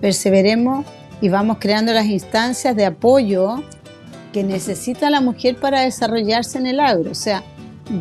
perseveremos 0.00 0.84
y 1.20 1.28
vamos 1.28 1.58
creando 1.58 1.92
las 1.92 2.06
instancias 2.06 2.76
de 2.76 2.84
apoyo 2.84 3.62
que 4.32 4.44
necesita 4.44 5.10
la 5.10 5.20
mujer 5.20 5.56
para 5.56 5.80
desarrollarse 5.80 6.58
en 6.58 6.66
el 6.66 6.80
agro, 6.80 7.10
o 7.10 7.14
sea, 7.14 7.42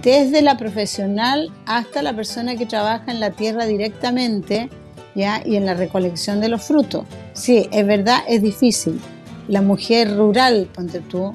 desde 0.03 0.41
la 0.41 0.57
profesional 0.57 1.51
hasta 1.65 2.01
la 2.01 2.13
persona 2.13 2.55
que 2.55 2.65
trabaja 2.65 3.11
en 3.11 3.19
la 3.19 3.31
tierra 3.31 3.65
directamente 3.65 4.69
¿ya? 5.15 5.41
y 5.43 5.55
en 5.55 5.65
la 5.65 5.73
recolección 5.73 6.39
de 6.41 6.49
los 6.49 6.63
frutos. 6.63 7.05
Sí, 7.33 7.67
es 7.71 7.87
verdad, 7.87 8.19
es 8.27 8.41
difícil. 8.41 8.99
La 9.47 9.61
mujer 9.61 10.15
rural, 10.15 10.69
ponte 10.73 10.99
tú, 10.99 11.33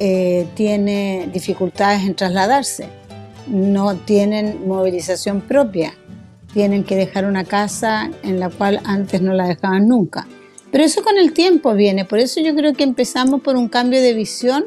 eh, 0.00 0.46
tiene 0.54 1.28
dificultades 1.32 2.02
en 2.02 2.14
trasladarse. 2.14 2.88
no 3.46 3.94
tienen 3.96 4.68
movilización 4.68 5.40
propia, 5.40 5.94
tienen 6.58 6.82
que 6.82 6.96
dejar 6.96 7.24
una 7.24 7.44
casa 7.44 8.10
en 8.24 8.40
la 8.40 8.50
cual 8.50 8.80
antes 8.82 9.22
no 9.22 9.32
la 9.32 9.46
dejaban 9.46 9.86
nunca. 9.86 10.26
Pero 10.72 10.82
eso 10.82 11.04
con 11.04 11.16
el 11.16 11.32
tiempo 11.32 11.72
viene, 11.74 12.04
por 12.04 12.18
eso 12.18 12.40
yo 12.40 12.52
creo 12.56 12.72
que 12.72 12.82
empezamos 12.82 13.42
por 13.42 13.54
un 13.54 13.68
cambio 13.68 14.02
de 14.02 14.12
visión 14.12 14.64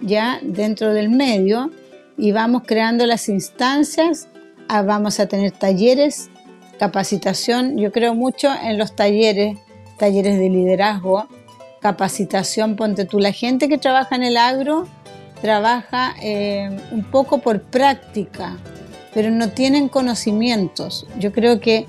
ya 0.00 0.40
dentro 0.40 0.94
del 0.94 1.10
medio 1.10 1.70
y 2.16 2.32
vamos 2.32 2.62
creando 2.64 3.04
las 3.04 3.28
instancias, 3.28 4.28
ah, 4.68 4.80
vamos 4.80 5.20
a 5.20 5.26
tener 5.26 5.52
talleres, 5.52 6.30
capacitación, 6.78 7.76
yo 7.76 7.92
creo 7.92 8.14
mucho 8.14 8.48
en 8.62 8.78
los 8.78 8.96
talleres, 8.96 9.58
talleres 9.98 10.38
de 10.38 10.48
liderazgo, 10.48 11.28
capacitación, 11.82 12.76
ponte 12.76 13.04
tú, 13.04 13.18
la 13.18 13.32
gente 13.32 13.68
que 13.68 13.76
trabaja 13.76 14.16
en 14.16 14.22
el 14.22 14.38
agro 14.38 14.88
trabaja 15.42 16.14
eh, 16.22 16.80
un 16.92 17.04
poco 17.04 17.42
por 17.42 17.60
práctica, 17.60 18.56
pero 19.16 19.30
no 19.30 19.48
tienen 19.48 19.88
conocimientos. 19.88 21.06
Yo 21.18 21.32
creo 21.32 21.58
que 21.58 21.86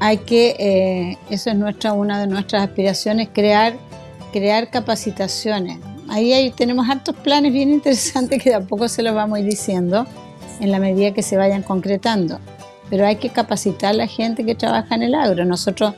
hay 0.00 0.16
que, 0.16 0.56
eh, 0.58 1.18
eso 1.28 1.50
es 1.50 1.56
nuestra, 1.56 1.92
una 1.92 2.18
de 2.18 2.26
nuestras 2.26 2.62
aspiraciones, 2.62 3.28
crear, 3.34 3.74
crear 4.32 4.70
capacitaciones. 4.70 5.78
Ahí 6.08 6.50
tenemos 6.56 6.88
hartos 6.88 7.16
planes 7.16 7.52
bien 7.52 7.70
interesantes 7.70 8.42
que 8.42 8.48
de 8.48 8.56
a 8.56 8.60
poco 8.62 8.88
se 8.88 9.02
los 9.02 9.14
vamos 9.14 9.44
diciendo 9.44 10.06
en 10.58 10.70
la 10.70 10.78
medida 10.78 11.12
que 11.12 11.22
se 11.22 11.36
vayan 11.36 11.62
concretando. 11.62 12.40
Pero 12.88 13.06
hay 13.06 13.16
que 13.16 13.28
capacitar 13.28 13.90
a 13.90 13.98
la 13.98 14.06
gente 14.06 14.46
que 14.46 14.54
trabaja 14.54 14.94
en 14.94 15.02
el 15.02 15.14
agro. 15.14 15.44
Nosotros 15.44 15.92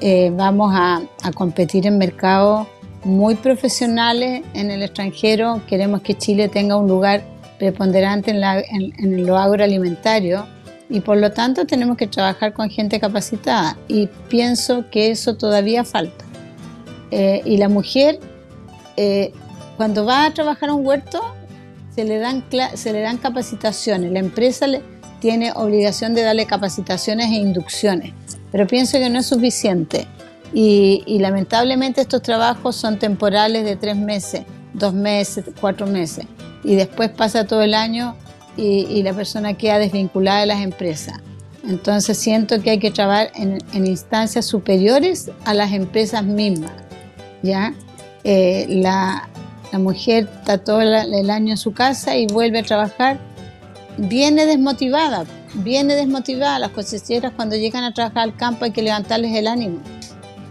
eh, 0.00 0.30
vamos 0.32 0.70
a, 0.76 1.02
a 1.24 1.32
competir 1.32 1.88
en 1.88 1.98
mercados 1.98 2.68
muy 3.02 3.34
profesionales 3.34 4.44
en 4.54 4.70
el 4.70 4.80
extranjero. 4.84 5.60
Queremos 5.66 6.02
que 6.02 6.14
Chile 6.14 6.48
tenga 6.48 6.76
un 6.76 6.86
lugar 6.86 7.33
preponderante 7.64 8.30
en, 8.30 9.26
lo 9.26 9.38
agroalimentario 9.38 10.46
y 10.90 11.00
por 11.00 11.16
lo 11.16 11.32
tanto 11.32 11.66
tenemos 11.66 11.96
que 11.96 12.06
trabajar 12.06 12.52
con 12.52 12.68
gente 12.68 13.00
capacitada 13.00 13.78
y 13.88 14.08
pienso 14.28 14.84
que 14.90 15.10
eso 15.10 15.36
todavía 15.36 15.82
falta. 15.82 16.26
Eh, 17.10 17.40
y 17.46 17.56
la 17.56 17.70
mujer, 17.70 18.20
eh, 18.98 19.32
cuando 19.78 20.04
va 20.04 20.26
a 20.26 20.34
trabajar 20.34 20.68
a 20.68 20.74
un 20.74 20.86
huerto, 20.86 21.22
se 21.94 22.04
le 22.04 22.18
dan, 22.18 22.44
se 22.74 22.92
le 22.92 23.00
dan 23.00 23.16
capacitaciones. 23.16 24.12
La 24.12 24.18
empresa 24.18 24.66
tiene 25.20 25.52
obligación 25.54 26.14
de 26.14 26.22
darle 26.22 26.44
capacitaciones 26.44 27.30
e 27.30 27.36
inducciones, 27.36 28.12
pero 28.52 28.66
pienso 28.66 28.98
que 28.98 29.08
no 29.08 29.20
es 29.20 29.26
suficiente. 29.26 30.06
Y, 30.52 31.02
lamentablemente 31.18 32.02
estos 32.02 32.22
trabajos 32.22 32.76
son 32.76 32.98
temporales 32.98 33.64
de 33.64 33.74
tres 33.74 33.96
meses, 33.96 34.42
dos 34.74 34.92
meses, 34.92 35.46
cuatro 35.60 35.86
meses. 35.86 36.26
Y 36.64 36.76
después 36.76 37.10
pasa 37.10 37.46
todo 37.46 37.62
el 37.62 37.74
año 37.74 38.16
y, 38.56 39.02
la 39.02 39.12
persona 39.12 39.54
queda 39.54 39.78
desvinculada 39.78 40.40
de 40.40 40.46
las 40.46 40.60
empresas. 40.60 41.20
Entonces 41.66 42.18
siento 42.18 42.60
que 42.62 42.70
hay 42.70 42.78
que 42.78 42.90
trabajar 42.90 43.30
en, 43.34 43.86
instancias 43.86 44.46
superiores 44.46 45.30
a 45.44 45.54
las 45.54 45.72
empresas 45.72 46.24
mismas. 46.24 46.72
¿ya? 47.42 47.74
Eh, 48.22 48.66
la, 48.68 49.28
la, 49.72 49.78
mujer 49.78 50.28
está 50.40 50.58
todo 50.58 50.80
el 50.80 51.30
año 51.30 51.52
en 51.52 51.58
su 51.58 51.72
casa 51.72 52.16
y 52.16 52.26
vuelve 52.26 52.60
a 52.60 52.62
trabajar, 52.62 53.18
viene 53.98 54.46
desmotivada, 54.46 55.24
viene 55.54 55.94
desmotivada. 55.94 56.58
Las 56.58 56.70
cosecheras 56.70 57.32
cuando 57.34 57.56
llegan 57.56 57.84
a 57.84 57.92
trabajar 57.92 58.22
al 58.22 58.36
campo 58.36 58.64
hay 58.64 58.70
que 58.70 58.82
levantarles 58.82 59.34
el 59.34 59.46
ánimo 59.46 59.80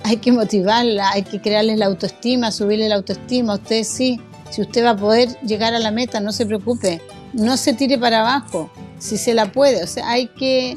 hay 0.04 0.18
que 0.18 0.32
motivarla, 0.32 1.12
hay 1.12 1.24
que 1.24 1.42
crearles 1.42 1.80
la 1.80 1.86
autoestima, 1.86 2.52
subirle 2.52 2.90
la 2.90 2.96
autoestima. 2.96 3.56
Usted 3.56 3.84
sí, 3.84 4.20
si 4.54 4.62
usted 4.62 4.86
va 4.86 4.92
a 4.92 4.96
poder 4.96 5.30
llegar 5.42 5.74
a 5.74 5.80
la 5.80 5.90
meta, 5.90 6.20
no 6.20 6.32
se 6.32 6.46
preocupe, 6.46 7.02
no 7.34 7.58
se 7.58 7.74
tire 7.74 7.98
para 7.98 8.20
abajo, 8.20 8.70
si 9.00 9.18
se 9.18 9.34
la 9.34 9.52
puede. 9.52 9.84
O 9.84 9.88
sea, 9.88 10.08
hay 10.08 10.28
que, 10.28 10.76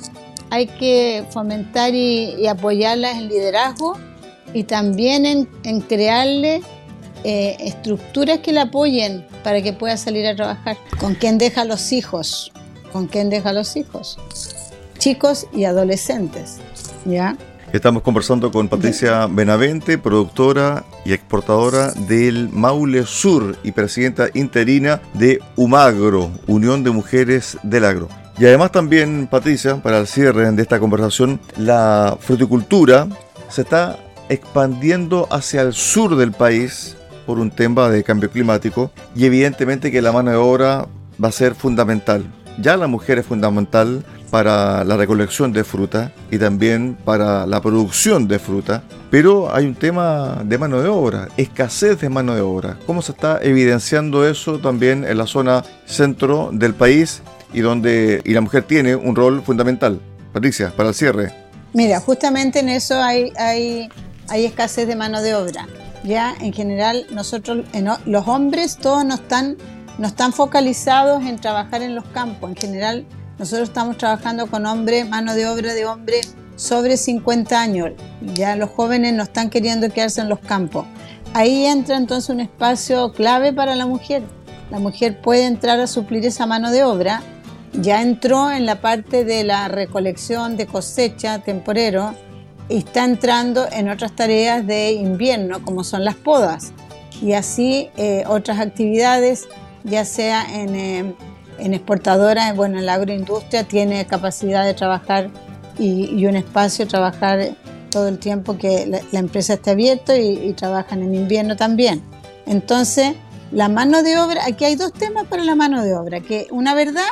hay 0.49 0.67
que 0.67 1.27
fomentar 1.29 1.95
y, 1.95 2.47
apoyarlas 2.47 3.19
en 3.19 3.29
liderazgo 3.29 3.99
y 4.55 4.65
también 4.65 5.27
en, 5.27 5.81
crearle 5.83 6.63
eh, 7.23 7.59
estructuras 7.61 8.39
que 8.39 8.53
la 8.53 8.63
apoyen 8.63 9.27
para 9.45 9.61
que 9.61 9.75
pueda 9.75 9.99
salir 9.99 10.27
a 10.27 10.35
trabajar. 10.35 10.79
¿Con 10.99 11.15
quién 11.15 11.37
deja 11.37 11.67
los 11.67 11.93
hijos? 11.93 12.53
¿Con 12.95 13.09
quién 13.09 13.29
deja 13.29 13.53
los 13.53 13.77
hijos? 13.77 14.19
Chicos 14.97 15.49
y 15.53 15.65
adolescentes, 15.65 16.57
¿ya? 17.05 17.37
Estamos 17.77 18.03
conversando 18.03 18.51
con 18.51 18.69
Patricia 18.69 19.27
Benavente, 19.27 19.99
productora 19.99 20.87
y 21.05 21.13
exportadora 21.13 21.93
del 21.93 22.49
Maule 22.49 23.05
Sur 23.05 23.55
y 23.63 23.73
presidenta 23.73 24.29
interina 24.33 25.03
de 25.13 25.43
UMAGRO, 25.57 26.31
Unión 26.47 26.85
de 26.85 26.91
Mujeres 26.91 27.59
del 27.63 27.85
Agro. 27.85 28.09
Y 28.39 28.47
además 28.47 28.73
también, 28.73 29.29
Patricia, 29.31 29.83
para 29.83 29.99
el 29.99 30.07
cierre 30.07 30.51
de 30.51 30.63
esta 30.63 30.81
conversación, 30.81 31.39
la 31.59 32.17
fruticultura 32.19 33.09
se 33.51 33.61
está 33.61 33.99
expandiendo 34.31 35.29
hacia 35.31 35.61
el 35.61 35.75
sur 35.75 36.17
del 36.17 36.33
país 36.33 36.97
por 37.27 37.39
un 37.39 37.51
tema 37.51 37.91
de 37.91 38.03
cambio 38.03 38.31
climático 38.31 38.91
y 39.15 39.27
evidentemente 39.27 39.93
que 39.93 40.01
la 40.01 40.13
mano 40.13 40.31
de 40.31 40.39
obra 40.39 40.89
va 41.23 41.29
a 41.29 41.33
ser 41.33 41.55
fundamental. 41.55 42.25
Ya 42.59 42.79
la 42.79 42.87
mujer 42.87 43.19
es 43.19 43.27
fundamental 43.27 44.03
para 44.37 44.85
la 44.85 44.99
recolección 44.99 45.51
de 45.51 45.65
fruta 45.65 46.13
y 46.31 46.37
también 46.37 46.95
para 47.07 47.47
la 47.47 47.63
producción 47.63 48.29
de 48.29 48.39
fruta, 48.39 48.83
pero 49.11 49.51
hay 49.51 49.65
un 49.65 49.75
tema 49.75 50.43
de 50.45 50.59
mano 50.59 50.83
de 50.83 50.91
obra, 50.91 51.29
escasez 51.39 51.99
de 52.03 52.11
mano 52.11 52.35
de 52.35 52.43
obra. 52.43 52.77
¿Cómo 52.85 53.01
se 53.01 53.13
está 53.13 53.39
evidenciando 53.41 54.29
eso 54.29 54.59
también 54.59 55.07
en 55.07 55.17
la 55.17 55.27
zona 55.27 55.65
centro 55.87 56.51
del 56.53 56.75
país 56.75 57.23
y 57.55 57.61
donde 57.61 58.21
y 58.27 58.35
la 58.35 58.43
mujer 58.43 58.65
tiene 58.65 58.95
un 58.95 59.17
rol 59.17 59.41
fundamental? 59.41 60.03
Patricia, 60.35 60.71
para 60.77 60.91
el 60.91 60.95
cierre. 60.95 61.33
Mira, 61.73 61.99
justamente 62.01 62.59
en 62.61 62.69
eso 62.69 63.03
hay, 63.03 63.33
hay, 63.39 63.89
escasez 64.45 64.87
de 64.87 64.97
mano 64.97 65.23
de 65.23 65.35
obra. 65.35 65.67
Ya 66.05 66.35
en 66.43 66.53
general 66.53 67.07
nosotros, 67.11 67.65
los 68.05 68.29
hombres 68.29 68.77
todos 68.77 69.03
no 69.03 69.15
están, 69.15 69.57
no 69.97 70.07
están 70.07 70.35
focalizados 70.35 71.25
en 71.25 71.39
trabajar 71.39 71.81
en 71.81 71.95
los 71.95 72.05
campos. 72.09 72.51
En 72.51 72.57
general 72.57 73.07
nosotros 73.39 73.69
estamos 73.69 73.99
trabajando 73.99 74.47
con 74.47 74.65
hombres, 74.65 75.09
mano 75.09 75.35
de 75.35 75.47
obra 75.47 75.75
de 75.75 75.85
hombres 75.85 76.35
sobre 76.57 76.97
50 76.97 77.61
años. 77.61 77.91
Ya 78.35 78.57
los 78.57 78.71
jóvenes 78.71 79.13
no 79.13 79.25
están 79.25 79.51
queriendo 79.51 79.91
quedarse 79.91 80.23
en 80.23 80.31
los 80.31 80.39
campos. 80.39 80.87
Ahí 81.35 81.67
entra 81.67 81.99
entonces 81.99 82.31
un 82.31 82.41
espacio 82.41 83.13
clave 83.13 83.53
para 83.53 83.77
la 83.77 83.87
mujer. 83.87 84.23
La 84.71 84.79
mujer 84.79 85.21
puede 85.21 85.45
entrar 85.45 85.79
a 85.81 85.87
suplir 85.87 86.25
esa 86.25 86.47
mano 86.47 86.71
de 86.71 86.85
obra. 86.85 87.23
Ya 87.75 88.01
entró 88.01 88.51
en 88.51 88.65
la 88.65 88.81
parte 88.81 89.25
de 89.27 89.45
la 89.45 89.69
recolección 89.69 90.57
de 90.57 90.67
cosecha 90.67 91.41
temporero 91.41 92.15
y 92.71 92.79
está 92.79 93.05
entrando 93.05 93.67
en 93.71 93.91
otras 93.91 94.17
tareas 94.17 94.67
de 94.67 94.93
invierno, 94.93 95.63
como 95.63 95.85
son 95.85 96.07
las 96.07 96.15
podas. 96.15 96.73
Y 97.21 97.35
así 97.35 97.91
eh, 97.99 98.25
otras 98.27 98.61
actividades, 98.61 99.47
ya 99.85 100.07
sea 100.07 100.43
en... 100.51 100.75
Eh, 100.75 101.15
en 101.59 101.75
exportadora, 101.75 102.53
bueno, 102.53 102.79
en 102.79 102.87
la 102.87 102.95
agroindustria 102.95 103.65
tiene 103.65 104.07
capacidad 104.07 104.65
de 104.65 104.75
trabajar 104.75 105.31
y, 105.79 106.25
un 106.27 106.37
espacio, 106.37 106.87
trabajar 106.87 107.51
todo 107.91 108.09
el 108.09 108.19
tiempo 108.19 108.57
que 108.57 108.87
la, 108.87 109.19
empresa 109.19 109.55
esté 109.55 109.71
abierta 109.71 110.19
y, 110.19 110.53
trabajan 110.55 111.03
en 111.03 111.15
invierno 111.15 111.57
también. 111.57 112.03
Entonces, 112.47 113.15
la 113.53 113.69
mano 113.69 114.03
de 114.03 114.19
obra, 114.19 114.45
aquí 114.47 114.65
hay 114.65 114.77
dos 114.77 114.93
temas 114.93 115.27
para 115.27 115.45
la 115.45 115.55
mano 115.55 115.83
de 115.83 115.95
obra, 115.95 116.21
que 116.21 116.47
una 116.51 116.75
verdad 116.75 117.05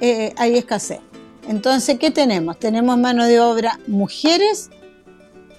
eh, 0.00 0.32
hay 0.36 0.56
escasez. 0.56 1.00
Entonces, 1.48 1.98
¿qué 1.98 2.10
tenemos? 2.10 2.58
Tenemos 2.58 2.96
mano 2.98 3.26
de 3.26 3.40
obra 3.40 3.78
mujeres 3.86 4.70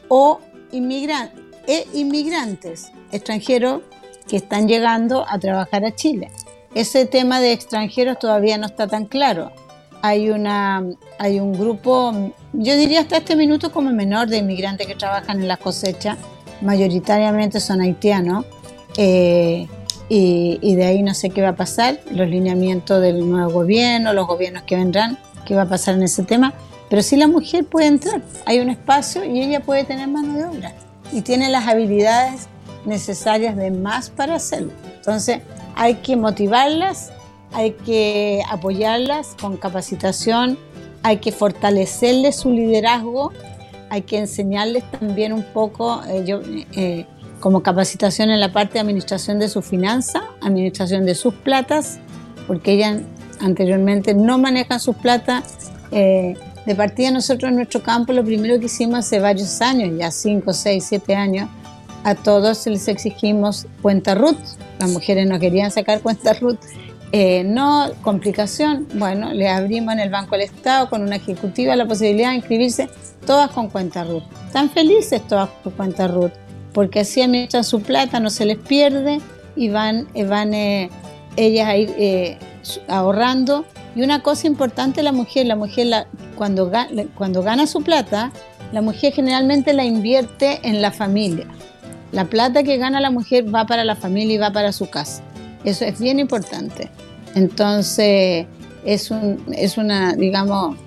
o 0.08 0.40
e 0.72 1.88
inmigrantes 1.94 2.92
extranjeros 3.12 3.82
que 4.28 4.38
están 4.38 4.68
llegando 4.68 5.26
a 5.30 5.38
trabajar 5.38 5.86
a 5.86 5.94
Chile 5.94 6.32
ese 6.76 7.06
tema 7.06 7.40
de 7.40 7.52
extranjeros 7.52 8.20
todavía 8.20 8.58
no 8.58 8.66
está 8.66 8.88
tan 8.88 9.06
claro. 9.06 9.52
Hay, 10.02 10.30
una, 10.30 10.84
hay 11.18 11.40
un 11.40 11.54
grupo, 11.54 12.34
yo 12.52 12.76
diría 12.76 13.02
hasta 13.02 13.18
este 13.18 13.36
minuto 13.36 13.72
como 13.72 13.92
menor 13.92 14.28
de 14.28 14.38
inmigrantes 14.38 14.86
que 14.86 14.96
trabajan 14.96 15.40
en 15.40 15.48
la 15.48 15.58
cosecha, 15.58 16.18
mayoritariamente 16.62 17.62
son 17.62 17.80
haitianos, 17.80 18.46
eh, 18.98 19.68
y, 20.10 20.76
de 20.76 20.86
ahí 20.86 21.02
no 21.02 21.14
sé 21.14 21.30
qué 21.30 21.42
va 21.42 21.50
a 21.50 21.56
pasar, 21.56 22.00
los 22.12 22.28
lineamientos 22.28 23.02
del 23.02 23.28
nuevo 23.28 23.52
gobierno, 23.52 24.14
los 24.14 24.28
gobiernos 24.28 24.64
que 24.64 24.76
vendrán, 24.76 25.18
qué 25.46 25.56
va 25.56 25.64
a 25.64 25.70
pasar 25.70 25.96
en 25.96 26.04
ese 26.04 26.24
tema, 26.24 26.54
pero 26.90 27.02
si 27.02 27.16
la 27.16 27.28
mujer 27.28 27.66
puede 27.66 27.88
entrar, 27.88 28.22
hay 28.46 28.60
un 28.60 28.70
espacio 28.70 29.24
y 29.24 29.42
ella 29.42 29.62
puede 29.62 29.86
tener 29.86 30.08
mano 30.08 30.38
de 30.38 30.46
obra 30.46 30.74
y 31.12 31.22
tiene 31.22 31.50
las 31.50 31.68
habilidades 31.68 32.48
necesarias 32.86 33.56
de 33.56 33.72
más 33.72 34.10
para 34.10 34.36
hacerlo. 34.36 34.72
Entonces, 34.98 35.40
hay 35.76 35.96
que 35.96 36.16
motivarlas, 36.16 37.12
hay 37.52 37.72
que 37.72 38.42
apoyarlas 38.50 39.36
con 39.40 39.58
capacitación, 39.58 40.58
hay 41.04 41.18
que 41.18 41.32
fortalecerles 41.32 42.38
su 42.38 42.52
liderazgo, 42.52 43.32
hay 43.90 44.02
que 44.02 44.18
enseñarles 44.18 44.84
también 44.92 45.34
un 45.34 45.44
poco, 45.44 46.02
eh, 46.08 46.24
yo, 46.26 46.42
eh, 46.76 47.06
como 47.40 47.62
capacitación 47.62 48.32
en 48.32 48.40
la 48.40 48.52
parte 48.52 48.74
de 48.74 48.80
administración 48.80 49.38
de 49.38 49.50
su 49.50 49.62
finanza, 49.62 50.24
administración 50.42 51.06
de 51.06 51.14
sus 51.14 51.34
platas, 51.34 52.00
porque 52.48 52.74
ellas 52.74 53.02
anteriormente 53.40 54.14
no 54.14 54.38
manejan 54.38 54.80
sus 54.80 54.96
plata. 54.96 55.44
Eh, 55.92 56.36
de 56.66 56.76
partida 56.76 57.12
nosotros 57.12 57.50
en 57.50 57.58
nuestro 57.58 57.84
campo 57.84 58.14
lo 58.14 58.24
primero 58.24 58.58
que 58.60 58.68
hicimos 58.68 59.00
hace 59.00 59.20
varios 59.20 59.62
años, 59.62 59.92
ya 59.98 60.10
5, 60.10 60.54
6, 60.54 60.86
7 60.88 61.16
años, 61.16 61.50
a 62.04 62.16
todos 62.16 62.66
les 62.68 62.88
exigimos 62.88 63.68
cuenta 63.82 64.16
RUT. 64.16 64.38
Las 64.80 64.90
mujeres 64.92 65.28
no 65.28 65.40
querían 65.40 65.72
sacar 65.72 66.02
cuenta 66.02 66.34
RUT. 66.34 66.60
Eh, 67.12 67.44
no, 67.44 67.92
complicación, 68.02 68.88
bueno, 68.96 69.34
le 69.34 69.48
abrimos 69.48 69.94
en 69.94 70.00
el 70.00 70.10
Banco 70.10 70.32
del 70.32 70.46
Estado 70.46 70.90
con 70.90 71.04
una 71.04 71.18
ejecutiva 71.18 71.76
la 71.76 71.88
posibilidad 71.88 72.32
de 72.32 72.38
inscribirse 72.38 72.90
todas 73.26 73.52
con 73.52 73.70
cuenta 73.70 74.04
RUT. 74.04 74.24
Están 74.48 74.70
felices 74.70 75.22
todas 75.28 75.50
con 75.64 75.74
cuenta 75.74 76.08
RUT, 76.08 76.32
porque 76.74 77.02
así 77.02 77.22
administran 77.22 77.64
su 77.64 77.82
plata, 77.82 78.20
no 78.20 78.30
se 78.30 78.46
les 78.46 78.58
pierde 78.58 79.22
y 79.56 79.70
van, 79.70 80.08
eh, 80.16 80.26
van 80.26 80.54
eh, 80.54 80.90
ellas 81.36 81.68
a 81.68 81.78
ir 81.78 82.38
ahorrando. 82.88 83.66
Y 83.96 84.02
una 84.02 84.24
cosa 84.24 84.48
importante, 84.48 85.04
la 85.04 85.12
mujer, 85.12 85.46
la 85.46 85.56
mujer 85.56 85.86
la, 85.86 86.08
cuando, 86.36 86.72
cuando 87.16 87.44
gana 87.44 87.68
su 87.68 87.84
plata, 87.84 88.32
la 88.72 88.82
mujer 88.82 89.14
generalmente 89.14 89.72
la 89.74 89.86
invierte 89.86 90.60
en 90.64 90.82
la 90.82 90.92
familia. 90.92 91.46
La 92.14 92.26
plata 92.26 92.64
que 92.64 92.78
gana 92.78 93.02
la 93.02 93.10
mujer 93.10 93.54
va 93.54 93.66
para 93.66 93.84
la 93.84 93.96
familia 93.96 94.36
y 94.36 94.38
va 94.38 94.54
para 94.54 94.72
su 94.72 94.90
casa. 94.90 95.24
Eso 95.66 95.84
es 95.84 96.00
bien 96.00 96.20
importante. 96.20 96.90
Entonces, 97.36 98.46
es, 98.86 99.12
un, 99.12 99.44
es 99.52 99.78
una, 99.78 100.14
digamos, 100.14 100.78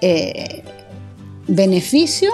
eh, 0.00 0.62
beneficio 1.48 2.30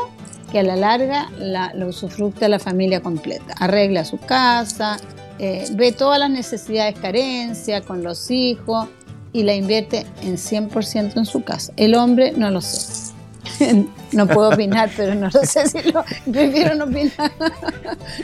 que 0.53 0.59
a 0.59 0.63
la 0.63 0.77
larga 0.77 1.31
lo 1.75 1.89
usufructa 1.89 2.49
la 2.49 2.59
familia 2.59 3.01
completa. 3.01 3.55
Arregla 3.59 4.05
su 4.05 4.19
casa, 4.19 4.99
eh, 5.39 5.65
ve 5.73 5.93
todas 5.93 6.19
las 6.19 6.31
necesidades, 6.31 6.99
carencias 6.99 7.85
con 7.87 8.03
los 8.03 8.31
hijos 8.31 8.89
y 9.33 9.43
la 9.45 9.55
invierte 9.55 10.07
en 10.23 10.37
100% 10.37 11.17
en 11.17 11.25
su 11.25 11.43
casa. 11.43 11.73
El 11.77 11.95
hombre 11.95 12.33
no 12.37 12.51
lo 12.51 12.61
sé. 12.61 13.16
no 14.13 14.27
puedo 14.27 14.51
opinar, 14.51 14.91
pero 14.97 15.15
no 15.15 15.29
lo 15.33 15.45
sé 15.45 15.67
si 15.69 15.83
lo 15.91 16.05
prefiero 16.31 16.75
no 16.75 16.85
opinar. 16.85 17.33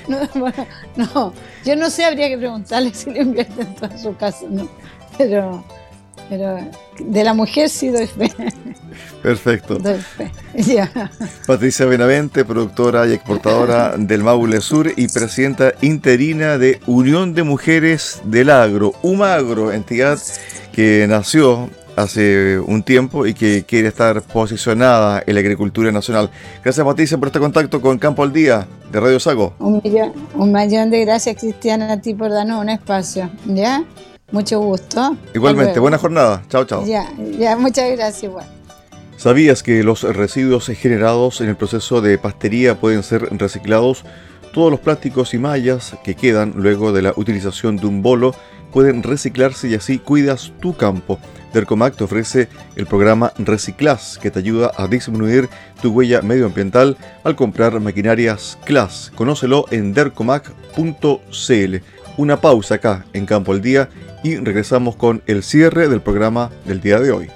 no, 0.97 1.33
yo 1.65 1.77
no 1.77 1.91
sé, 1.91 2.05
habría 2.05 2.29
que 2.29 2.39
preguntarle 2.39 2.93
si 2.95 3.11
lo 3.11 3.21
invierte 3.21 3.63
en 3.63 3.75
toda 3.75 3.97
su 3.99 4.17
casa, 4.17 4.47
no. 4.49 4.69
Pero, 5.19 5.65
pero 6.29 6.59
de 6.99 7.25
la 7.25 7.35
mujer 7.35 7.69
sí 7.69 7.89
doy 7.89 8.07
fe. 8.07 8.33
Perfecto. 9.23 9.79
Patricia 11.47 11.87
Benavente, 11.87 12.45
productora 12.45 13.07
y 13.07 13.13
exportadora 13.13 13.95
del 13.97 14.25
Maule 14.25 14.61
Sur 14.61 14.93
y 14.97 15.09
presidenta 15.09 15.75
interina 15.81 16.59
de 16.59 16.81
Unión 16.87 17.35
de 17.35 17.43
Mujeres 17.45 18.21
del 18.25 18.51
Agro, 18.51 18.95
UMAGRO, 19.03 19.73
entidad 19.73 20.19
que 20.73 21.07
nació 21.09 21.71
hace 21.97 22.59
un 22.59 22.83
tiempo 22.83 23.27
y 23.27 23.35
que 23.35 23.65
quiere 23.65 23.89
estar 23.89 24.23
posicionada 24.23 25.23
en 25.27 25.35
la 25.35 25.41
agricultura 25.41 25.93
nacional. 25.93 26.31
Gracias 26.63 26.85
Patricia 26.85 27.19
por 27.19 27.29
este 27.29 27.39
contacto 27.39 27.81
con 27.81 27.99
Campo 27.99 28.23
al 28.23 28.33
Día 28.33 28.67
de 28.91 29.01
Radio 29.01 29.21
Sago. 29.21 29.55
Un 29.59 29.81
millón, 29.83 30.13
un 30.35 30.53
millón 30.53 30.91
de 30.91 31.05
gracias 31.05 31.37
Cristiana 31.37 31.93
a 31.93 32.01
ti 32.01 32.15
por 32.15 32.31
darnos 32.31 32.61
un 32.61 32.69
espacio. 32.69 33.31
¿Ya? 33.47 33.85
Mucho 34.31 34.61
gusto. 34.61 35.17
Igualmente, 35.35 35.79
buena 35.79 35.99
jornada. 35.99 36.43
Chao, 36.49 36.65
chao. 36.65 36.87
Ya, 36.87 37.07
ya, 37.39 37.57
muchas 37.57 37.91
gracias 37.91 38.25
igual. 38.25 38.47
¿Sabías 39.19 39.63
que 39.63 39.85
los 39.85 40.03
residuos 40.03 40.67
generados 40.67 41.43
en 41.43 41.49
el 41.49 41.57
proceso 41.57 42.01
de 42.01 42.19
pastería 42.19 42.81
pueden 42.81 43.03
ser 43.03 43.23
reciclados? 43.39 44.05
Todos 44.55 44.71
los 44.71 44.81
plásticos 44.81 45.35
y 45.35 45.39
mallas 45.39 45.97
que 46.03 46.15
quedan 46.15 46.55
luego 46.57 46.93
de 46.93 47.03
la 47.03 47.13
utilización 47.15 47.77
de 47.77 47.87
un 47.87 48.03
bolo 48.03 48.35
pueden 48.73 49.03
reciclarse 49.03 49.69
y 49.69 49.75
así 49.75 49.99
cuidas 49.99 50.53
tu 50.61 50.75
campo. 50.77 51.19
Dercomac 51.53 51.97
te 51.97 52.05
ofrece 52.05 52.49
el 52.77 52.87
programa 52.87 53.33
Reciclas, 53.39 54.19
que 54.21 54.31
te 54.31 54.39
ayuda 54.39 54.73
a 54.77 54.87
disminuir 54.87 55.49
tu 55.81 55.91
huella 55.91 56.23
medioambiental 56.23 56.97
al 57.25 57.37
comprar 57.37 57.79
maquinarias 57.81 58.59
Class. 58.65 59.13
Conócelo 59.15 59.67
en 59.71 59.93
dercomac.cl. 59.95 61.77
Una 62.17 62.41
pausa 62.41 62.75
acá 62.77 63.05
en 63.13 63.27
Campo 63.27 63.53
al 63.53 63.63
Día 63.63 63.89
y 64.23 64.37
regresamos 64.37 64.97
con 64.97 65.23
el 65.27 65.43
cierre 65.43 65.89
del 65.89 66.01
programa 66.01 66.51
del 66.67 66.81
día 66.81 67.01
de 67.01 67.13
hoy. 67.13 67.31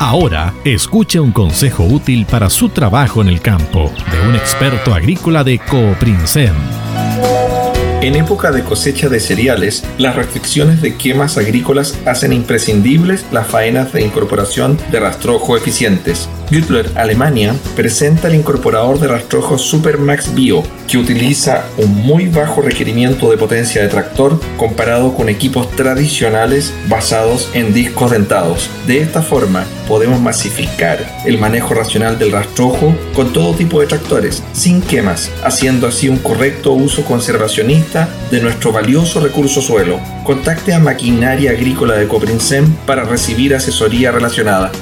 Ahora, 0.00 0.54
escuche 0.64 1.20
un 1.20 1.30
consejo 1.30 1.84
útil 1.84 2.24
para 2.24 2.48
su 2.48 2.70
trabajo 2.70 3.20
en 3.20 3.28
el 3.28 3.40
campo 3.40 3.92
de 4.10 4.28
un 4.28 4.34
experto 4.34 4.94
agrícola 4.94 5.44
de 5.44 5.58
Cooprinsem. 5.58 6.54
En 8.02 8.16
época 8.16 8.50
de 8.50 8.64
cosecha 8.64 9.10
de 9.10 9.20
cereales, 9.20 9.84
las 9.98 10.16
restricciones 10.16 10.80
de 10.80 10.96
quemas 10.96 11.36
agrícolas 11.36 11.98
hacen 12.06 12.32
imprescindibles 12.32 13.26
las 13.30 13.46
faenas 13.46 13.92
de 13.92 14.00
incorporación 14.00 14.78
de 14.90 15.00
rastrojo 15.00 15.54
eficientes. 15.54 16.26
Güttler 16.50 16.90
Alemania 16.96 17.54
presenta 17.76 18.26
el 18.26 18.34
incorporador 18.34 18.98
de 18.98 19.06
rastrojo 19.06 19.56
Supermax 19.56 20.34
Bio, 20.34 20.64
que 20.88 20.98
utiliza 20.98 21.64
un 21.78 21.94
muy 21.94 22.26
bajo 22.26 22.60
requerimiento 22.60 23.30
de 23.30 23.36
potencia 23.36 23.80
de 23.80 23.88
tractor 23.88 24.40
comparado 24.56 25.14
con 25.14 25.28
equipos 25.28 25.70
tradicionales 25.76 26.74
basados 26.88 27.48
en 27.54 27.72
discos 27.72 28.10
dentados. 28.10 28.68
De 28.88 29.00
esta 29.00 29.22
forma, 29.22 29.64
podemos 29.86 30.20
masificar 30.20 30.98
el 31.24 31.38
manejo 31.38 31.74
racional 31.74 32.18
del 32.18 32.32
rastrojo 32.32 32.96
con 33.14 33.32
todo 33.32 33.54
tipo 33.54 33.80
de 33.80 33.86
tractores, 33.86 34.42
sin 34.52 34.82
quemas, 34.82 35.30
haciendo 35.44 35.86
así 35.86 36.08
un 36.08 36.18
correcto 36.18 36.72
uso 36.72 37.04
conservacionista 37.04 38.08
de 38.32 38.40
nuestro 38.40 38.72
valioso 38.72 39.20
recurso 39.20 39.62
suelo. 39.62 40.00
Contacte 40.24 40.74
a 40.74 40.80
Maquinaria 40.80 41.52
Agrícola 41.52 41.94
de 41.94 42.08
Coprinsem 42.08 42.72
para 42.86 43.04
recibir 43.04 43.54
asesoría 43.54 44.10
relacionada. 44.10 44.72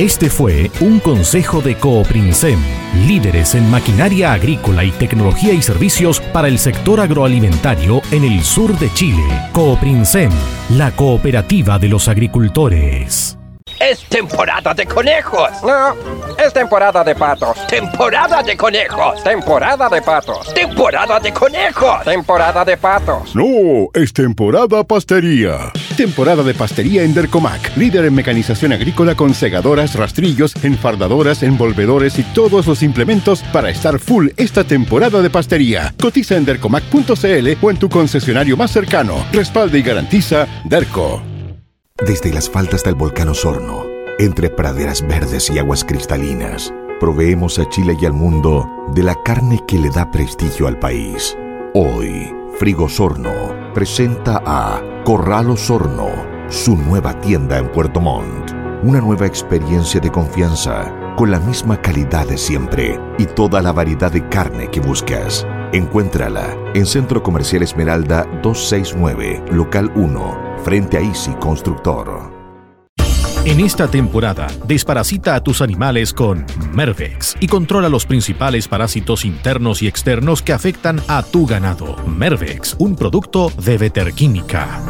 Este 0.00 0.30
fue 0.30 0.70
un 0.80 0.98
consejo 0.98 1.60
de 1.60 1.76
Cooprinsem, 1.76 2.58
líderes 3.06 3.54
en 3.54 3.70
maquinaria 3.70 4.32
agrícola 4.32 4.82
y 4.82 4.92
tecnología 4.92 5.52
y 5.52 5.60
servicios 5.60 6.20
para 6.32 6.48
el 6.48 6.58
sector 6.58 7.00
agroalimentario 7.00 8.00
en 8.10 8.24
el 8.24 8.42
sur 8.42 8.78
de 8.78 8.90
Chile. 8.94 9.22
Cooprinsem, 9.52 10.32
la 10.70 10.90
cooperativa 10.92 11.78
de 11.78 11.88
los 11.88 12.08
agricultores. 12.08 13.39
Es 13.80 14.04
temporada 14.10 14.74
de 14.74 14.84
conejos. 14.84 15.48
No, 15.62 15.96
es 16.36 16.52
temporada 16.52 17.02
de 17.02 17.14
patos. 17.14 17.66
Temporada 17.66 18.42
de 18.42 18.54
conejos. 18.54 19.24
Temporada 19.24 19.88
de 19.88 20.02
patos. 20.02 20.52
Temporada 20.52 21.18
de 21.18 21.32
conejos. 21.32 22.04
Temporada 22.04 22.62
de 22.62 22.76
patos. 22.76 23.34
No, 23.34 23.88
es 23.94 24.12
temporada 24.12 24.84
pastería. 24.84 25.72
Temporada 25.96 26.42
de 26.42 26.52
pastería 26.52 27.04
en 27.04 27.14
Dercomac, 27.14 27.74
líder 27.78 28.04
en 28.04 28.14
mecanización 28.14 28.74
agrícola 28.74 29.14
con 29.14 29.32
segadoras, 29.32 29.94
rastrillos, 29.94 30.54
enfardadoras, 30.62 31.42
envolvedores 31.42 32.18
y 32.18 32.22
todos 32.22 32.66
los 32.66 32.82
implementos 32.82 33.42
para 33.44 33.70
estar 33.70 33.98
full 33.98 34.28
esta 34.36 34.62
temporada 34.62 35.22
de 35.22 35.30
pastería. 35.30 35.94
Cotiza 35.98 36.36
en 36.36 36.44
dercomac.cl 36.44 37.48
o 37.62 37.70
en 37.70 37.76
tu 37.78 37.88
concesionario 37.88 38.58
más 38.58 38.72
cercano. 38.72 39.24
Respalde 39.32 39.78
y 39.78 39.82
garantiza 39.82 40.46
Derco. 40.64 41.29
Desde 42.06 42.32
las 42.32 42.48
faldas 42.48 42.82
del 42.82 42.94
volcán 42.94 43.28
Osorno, 43.28 43.84
entre 44.18 44.48
praderas 44.48 45.06
verdes 45.06 45.50
y 45.50 45.58
aguas 45.58 45.84
cristalinas, 45.84 46.72
proveemos 46.98 47.58
a 47.58 47.68
Chile 47.68 47.94
y 48.00 48.06
al 48.06 48.14
mundo 48.14 48.66
de 48.94 49.02
la 49.02 49.14
carne 49.22 49.62
que 49.68 49.78
le 49.78 49.90
da 49.90 50.10
prestigio 50.10 50.66
al 50.66 50.78
país. 50.78 51.36
Hoy, 51.74 52.34
Frigo 52.58 52.84
Osorno 52.84 53.54
presenta 53.74 54.42
a 54.46 54.80
Corral 55.04 55.50
Osorno, 55.50 56.08
su 56.48 56.74
nueva 56.74 57.20
tienda 57.20 57.58
en 57.58 57.70
Puerto 57.70 58.00
Montt. 58.00 58.50
Una 58.82 59.02
nueva 59.02 59.26
experiencia 59.26 60.00
de 60.00 60.10
confianza, 60.10 61.14
con 61.18 61.30
la 61.30 61.38
misma 61.38 61.82
calidad 61.82 62.26
de 62.26 62.38
siempre 62.38 62.98
y 63.18 63.26
toda 63.26 63.60
la 63.60 63.72
variedad 63.72 64.10
de 64.10 64.26
carne 64.30 64.70
que 64.70 64.80
buscas. 64.80 65.46
Encuéntrala 65.72 66.58
en 66.74 66.84
Centro 66.84 67.22
Comercial 67.22 67.62
Esmeralda 67.62 68.24
269, 68.42 69.40
Local 69.52 69.92
1 69.94 70.58
frente 70.64 70.96
a 70.96 71.00
Easy 71.00 71.32
Constructor. 71.34 72.32
En 73.44 73.60
esta 73.60 73.86
temporada, 73.86 74.48
desparasita 74.66 75.36
a 75.36 75.44
tus 75.44 75.62
animales 75.62 76.12
con 76.12 76.44
Mervex 76.74 77.36
y 77.38 77.46
controla 77.46 77.88
los 77.88 78.04
principales 78.04 78.66
parásitos 78.66 79.24
internos 79.24 79.80
y 79.80 79.86
externos 79.86 80.42
que 80.42 80.52
afectan 80.52 81.00
a 81.06 81.22
tu 81.22 81.46
ganado. 81.46 81.96
Mervex, 82.04 82.74
un 82.80 82.96
producto 82.96 83.52
de 83.64 83.78
Veterquímica. 83.78 84.82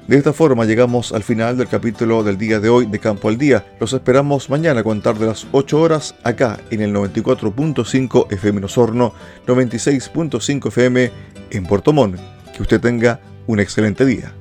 De 0.10 0.18
esta 0.18 0.34
forma 0.34 0.66
llegamos 0.66 1.12
al 1.12 1.22
final 1.22 1.56
del 1.56 1.68
capítulo 1.68 2.24
del 2.24 2.36
día 2.36 2.60
de 2.60 2.68
hoy 2.68 2.88
de 2.88 2.98
Campo 2.98 3.30
al 3.30 3.38
Día. 3.38 3.64
Los 3.80 3.94
esperamos 3.94 4.50
mañana 4.50 4.80
a 4.80 4.84
contar 4.84 5.20
de 5.20 5.28
las 5.28 5.46
8 5.52 5.80
horas 5.80 6.16
acá 6.24 6.60
en 6.72 6.82
el 6.82 6.92
94.5 6.96 8.34
FM 8.34 8.66
Osorno, 8.66 9.14
96.5 9.46 10.68
FM 10.70 11.12
en 11.52 11.64
Puerto 11.64 11.94
Montt. 11.94 12.18
Que 12.56 12.64
usted 12.64 12.82
tenga 12.82 13.20
un 13.46 13.60
excelente 13.60 14.04
día. 14.04 14.34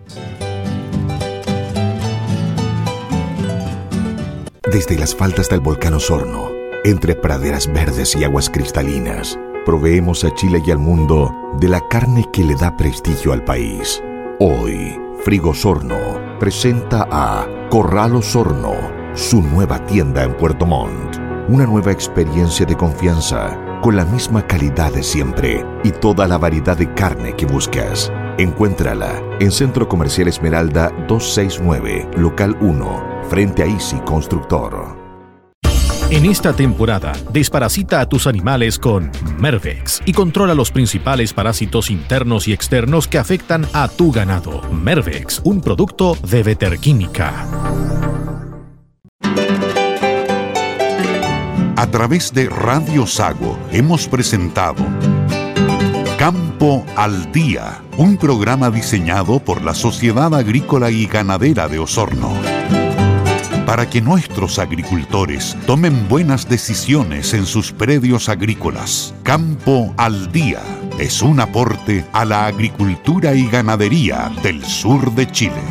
Desde 4.72 4.98
las 4.98 5.14
faldas 5.14 5.50
del 5.50 5.60
volcán 5.60 5.92
Osorno, 5.92 6.50
entre 6.82 7.14
praderas 7.14 7.70
verdes 7.70 8.16
y 8.16 8.24
aguas 8.24 8.48
cristalinas, 8.48 9.38
proveemos 9.66 10.24
a 10.24 10.34
Chile 10.34 10.62
y 10.66 10.70
al 10.70 10.78
mundo 10.78 11.30
de 11.60 11.68
la 11.68 11.86
carne 11.88 12.24
que 12.32 12.42
le 12.42 12.54
da 12.54 12.74
prestigio 12.74 13.34
al 13.34 13.44
país. 13.44 14.02
Hoy, 14.40 14.98
Frigosorno 15.24 16.38
presenta 16.38 17.06
a 17.10 17.46
Corral 17.70 18.14
Osorno, 18.14 18.74
su 19.14 19.42
nueva 19.42 19.84
tienda 19.84 20.22
en 20.22 20.36
Puerto 20.36 20.64
Montt. 20.64 21.16
Una 21.48 21.66
nueva 21.66 21.90
experiencia 21.90 22.64
de 22.64 22.76
confianza, 22.76 23.58
con 23.82 23.96
la 23.96 24.04
misma 24.04 24.46
calidad 24.46 24.92
de 24.92 25.02
siempre 25.02 25.64
y 25.82 25.90
toda 25.90 26.28
la 26.28 26.38
variedad 26.38 26.76
de 26.76 26.92
carne 26.94 27.34
que 27.34 27.46
buscas. 27.46 28.12
Encuéntrala 28.38 29.20
en 29.40 29.50
Centro 29.50 29.88
Comercial 29.88 30.28
Esmeralda 30.28 30.90
269, 31.08 32.10
Local 32.16 32.56
1, 32.60 33.24
frente 33.28 33.62
a 33.64 33.66
Easy 33.66 33.98
Constructor. 34.00 34.97
En 36.10 36.24
esta 36.24 36.54
temporada, 36.54 37.12
desparasita 37.34 38.00
a 38.00 38.08
tus 38.08 38.26
animales 38.26 38.78
con 38.78 39.10
Mervex 39.38 40.00
y 40.06 40.14
controla 40.14 40.54
los 40.54 40.70
principales 40.70 41.34
parásitos 41.34 41.90
internos 41.90 42.48
y 42.48 42.54
externos 42.54 43.06
que 43.06 43.18
afectan 43.18 43.66
a 43.74 43.88
tu 43.88 44.10
ganado. 44.10 44.62
Mervex, 44.72 45.42
un 45.44 45.60
producto 45.60 46.16
de 46.26 46.42
Veterquímica. 46.42 47.46
A 51.76 51.86
través 51.90 52.32
de 52.32 52.48
Radio 52.48 53.06
Sago 53.06 53.58
hemos 53.70 54.08
presentado 54.08 54.82
Campo 56.18 56.86
al 56.96 57.30
Día, 57.32 57.82
un 57.98 58.16
programa 58.16 58.70
diseñado 58.70 59.40
por 59.40 59.60
la 59.60 59.74
Sociedad 59.74 60.34
Agrícola 60.34 60.90
y 60.90 61.04
Ganadera 61.04 61.68
de 61.68 61.78
Osorno 61.78 62.32
para 63.78 63.90
que 63.90 64.00
nuestros 64.00 64.58
agricultores 64.58 65.56
tomen 65.64 66.08
buenas 66.08 66.48
decisiones 66.48 67.32
en 67.32 67.46
sus 67.46 67.70
predios 67.70 68.28
agrícolas. 68.28 69.14
Campo 69.22 69.94
al 69.96 70.32
Día 70.32 70.60
es 70.98 71.22
un 71.22 71.38
aporte 71.38 72.04
a 72.12 72.24
la 72.24 72.46
agricultura 72.46 73.36
y 73.36 73.46
ganadería 73.46 74.32
del 74.42 74.64
sur 74.64 75.14
de 75.14 75.30
Chile. 75.30 75.62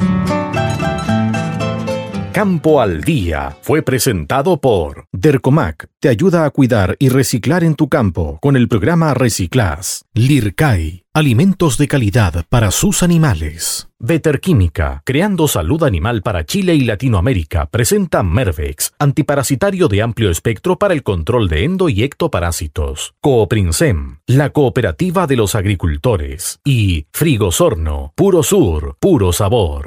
Campo 2.32 2.80
al 2.80 3.04
Día 3.04 3.58
fue 3.62 3.82
presentado 3.82 4.62
por 4.62 5.07
Dercomac. 5.20 5.88
Te 6.00 6.10
ayuda 6.10 6.46
a 6.46 6.50
cuidar 6.52 6.96
y 7.00 7.10
reciclar 7.10 7.64
en 7.64 7.74
tu 7.74 7.90
campo 7.90 8.38
con 8.40 8.56
el 8.56 8.68
programa 8.68 9.16
Reciclas. 9.16 10.06
Lircai. 10.14 11.06
Alimentos 11.12 11.80
de 11.80 11.88
calidad 11.88 12.46
para 12.50 12.70
sus 12.70 13.02
animales. 13.02 13.88
Veterquímica, 13.98 15.02
creando 15.04 15.48
salud 15.48 15.84
animal 15.84 16.22
para 16.22 16.46
Chile 16.46 16.76
y 16.76 16.82
Latinoamérica, 16.82 17.66
presenta 17.66 18.22
Mervex, 18.22 18.94
antiparasitario 19.00 19.88
de 19.88 20.04
amplio 20.04 20.30
espectro 20.30 20.78
para 20.78 20.94
el 20.94 21.02
control 21.02 21.50
de 21.50 21.64
endo 21.64 21.90
y 21.90 22.04
ectoparásitos. 22.04 23.16
Cooprinsem, 23.20 24.20
la 24.28 24.52
cooperativa 24.52 25.26
de 25.26 25.38
los 25.38 25.56
agricultores. 25.56 26.60
Y 26.64 27.08
Frigosorno, 27.12 28.14
puro 28.16 28.44
sur, 28.44 28.98
puro 29.00 29.34
sabor. 29.34 29.86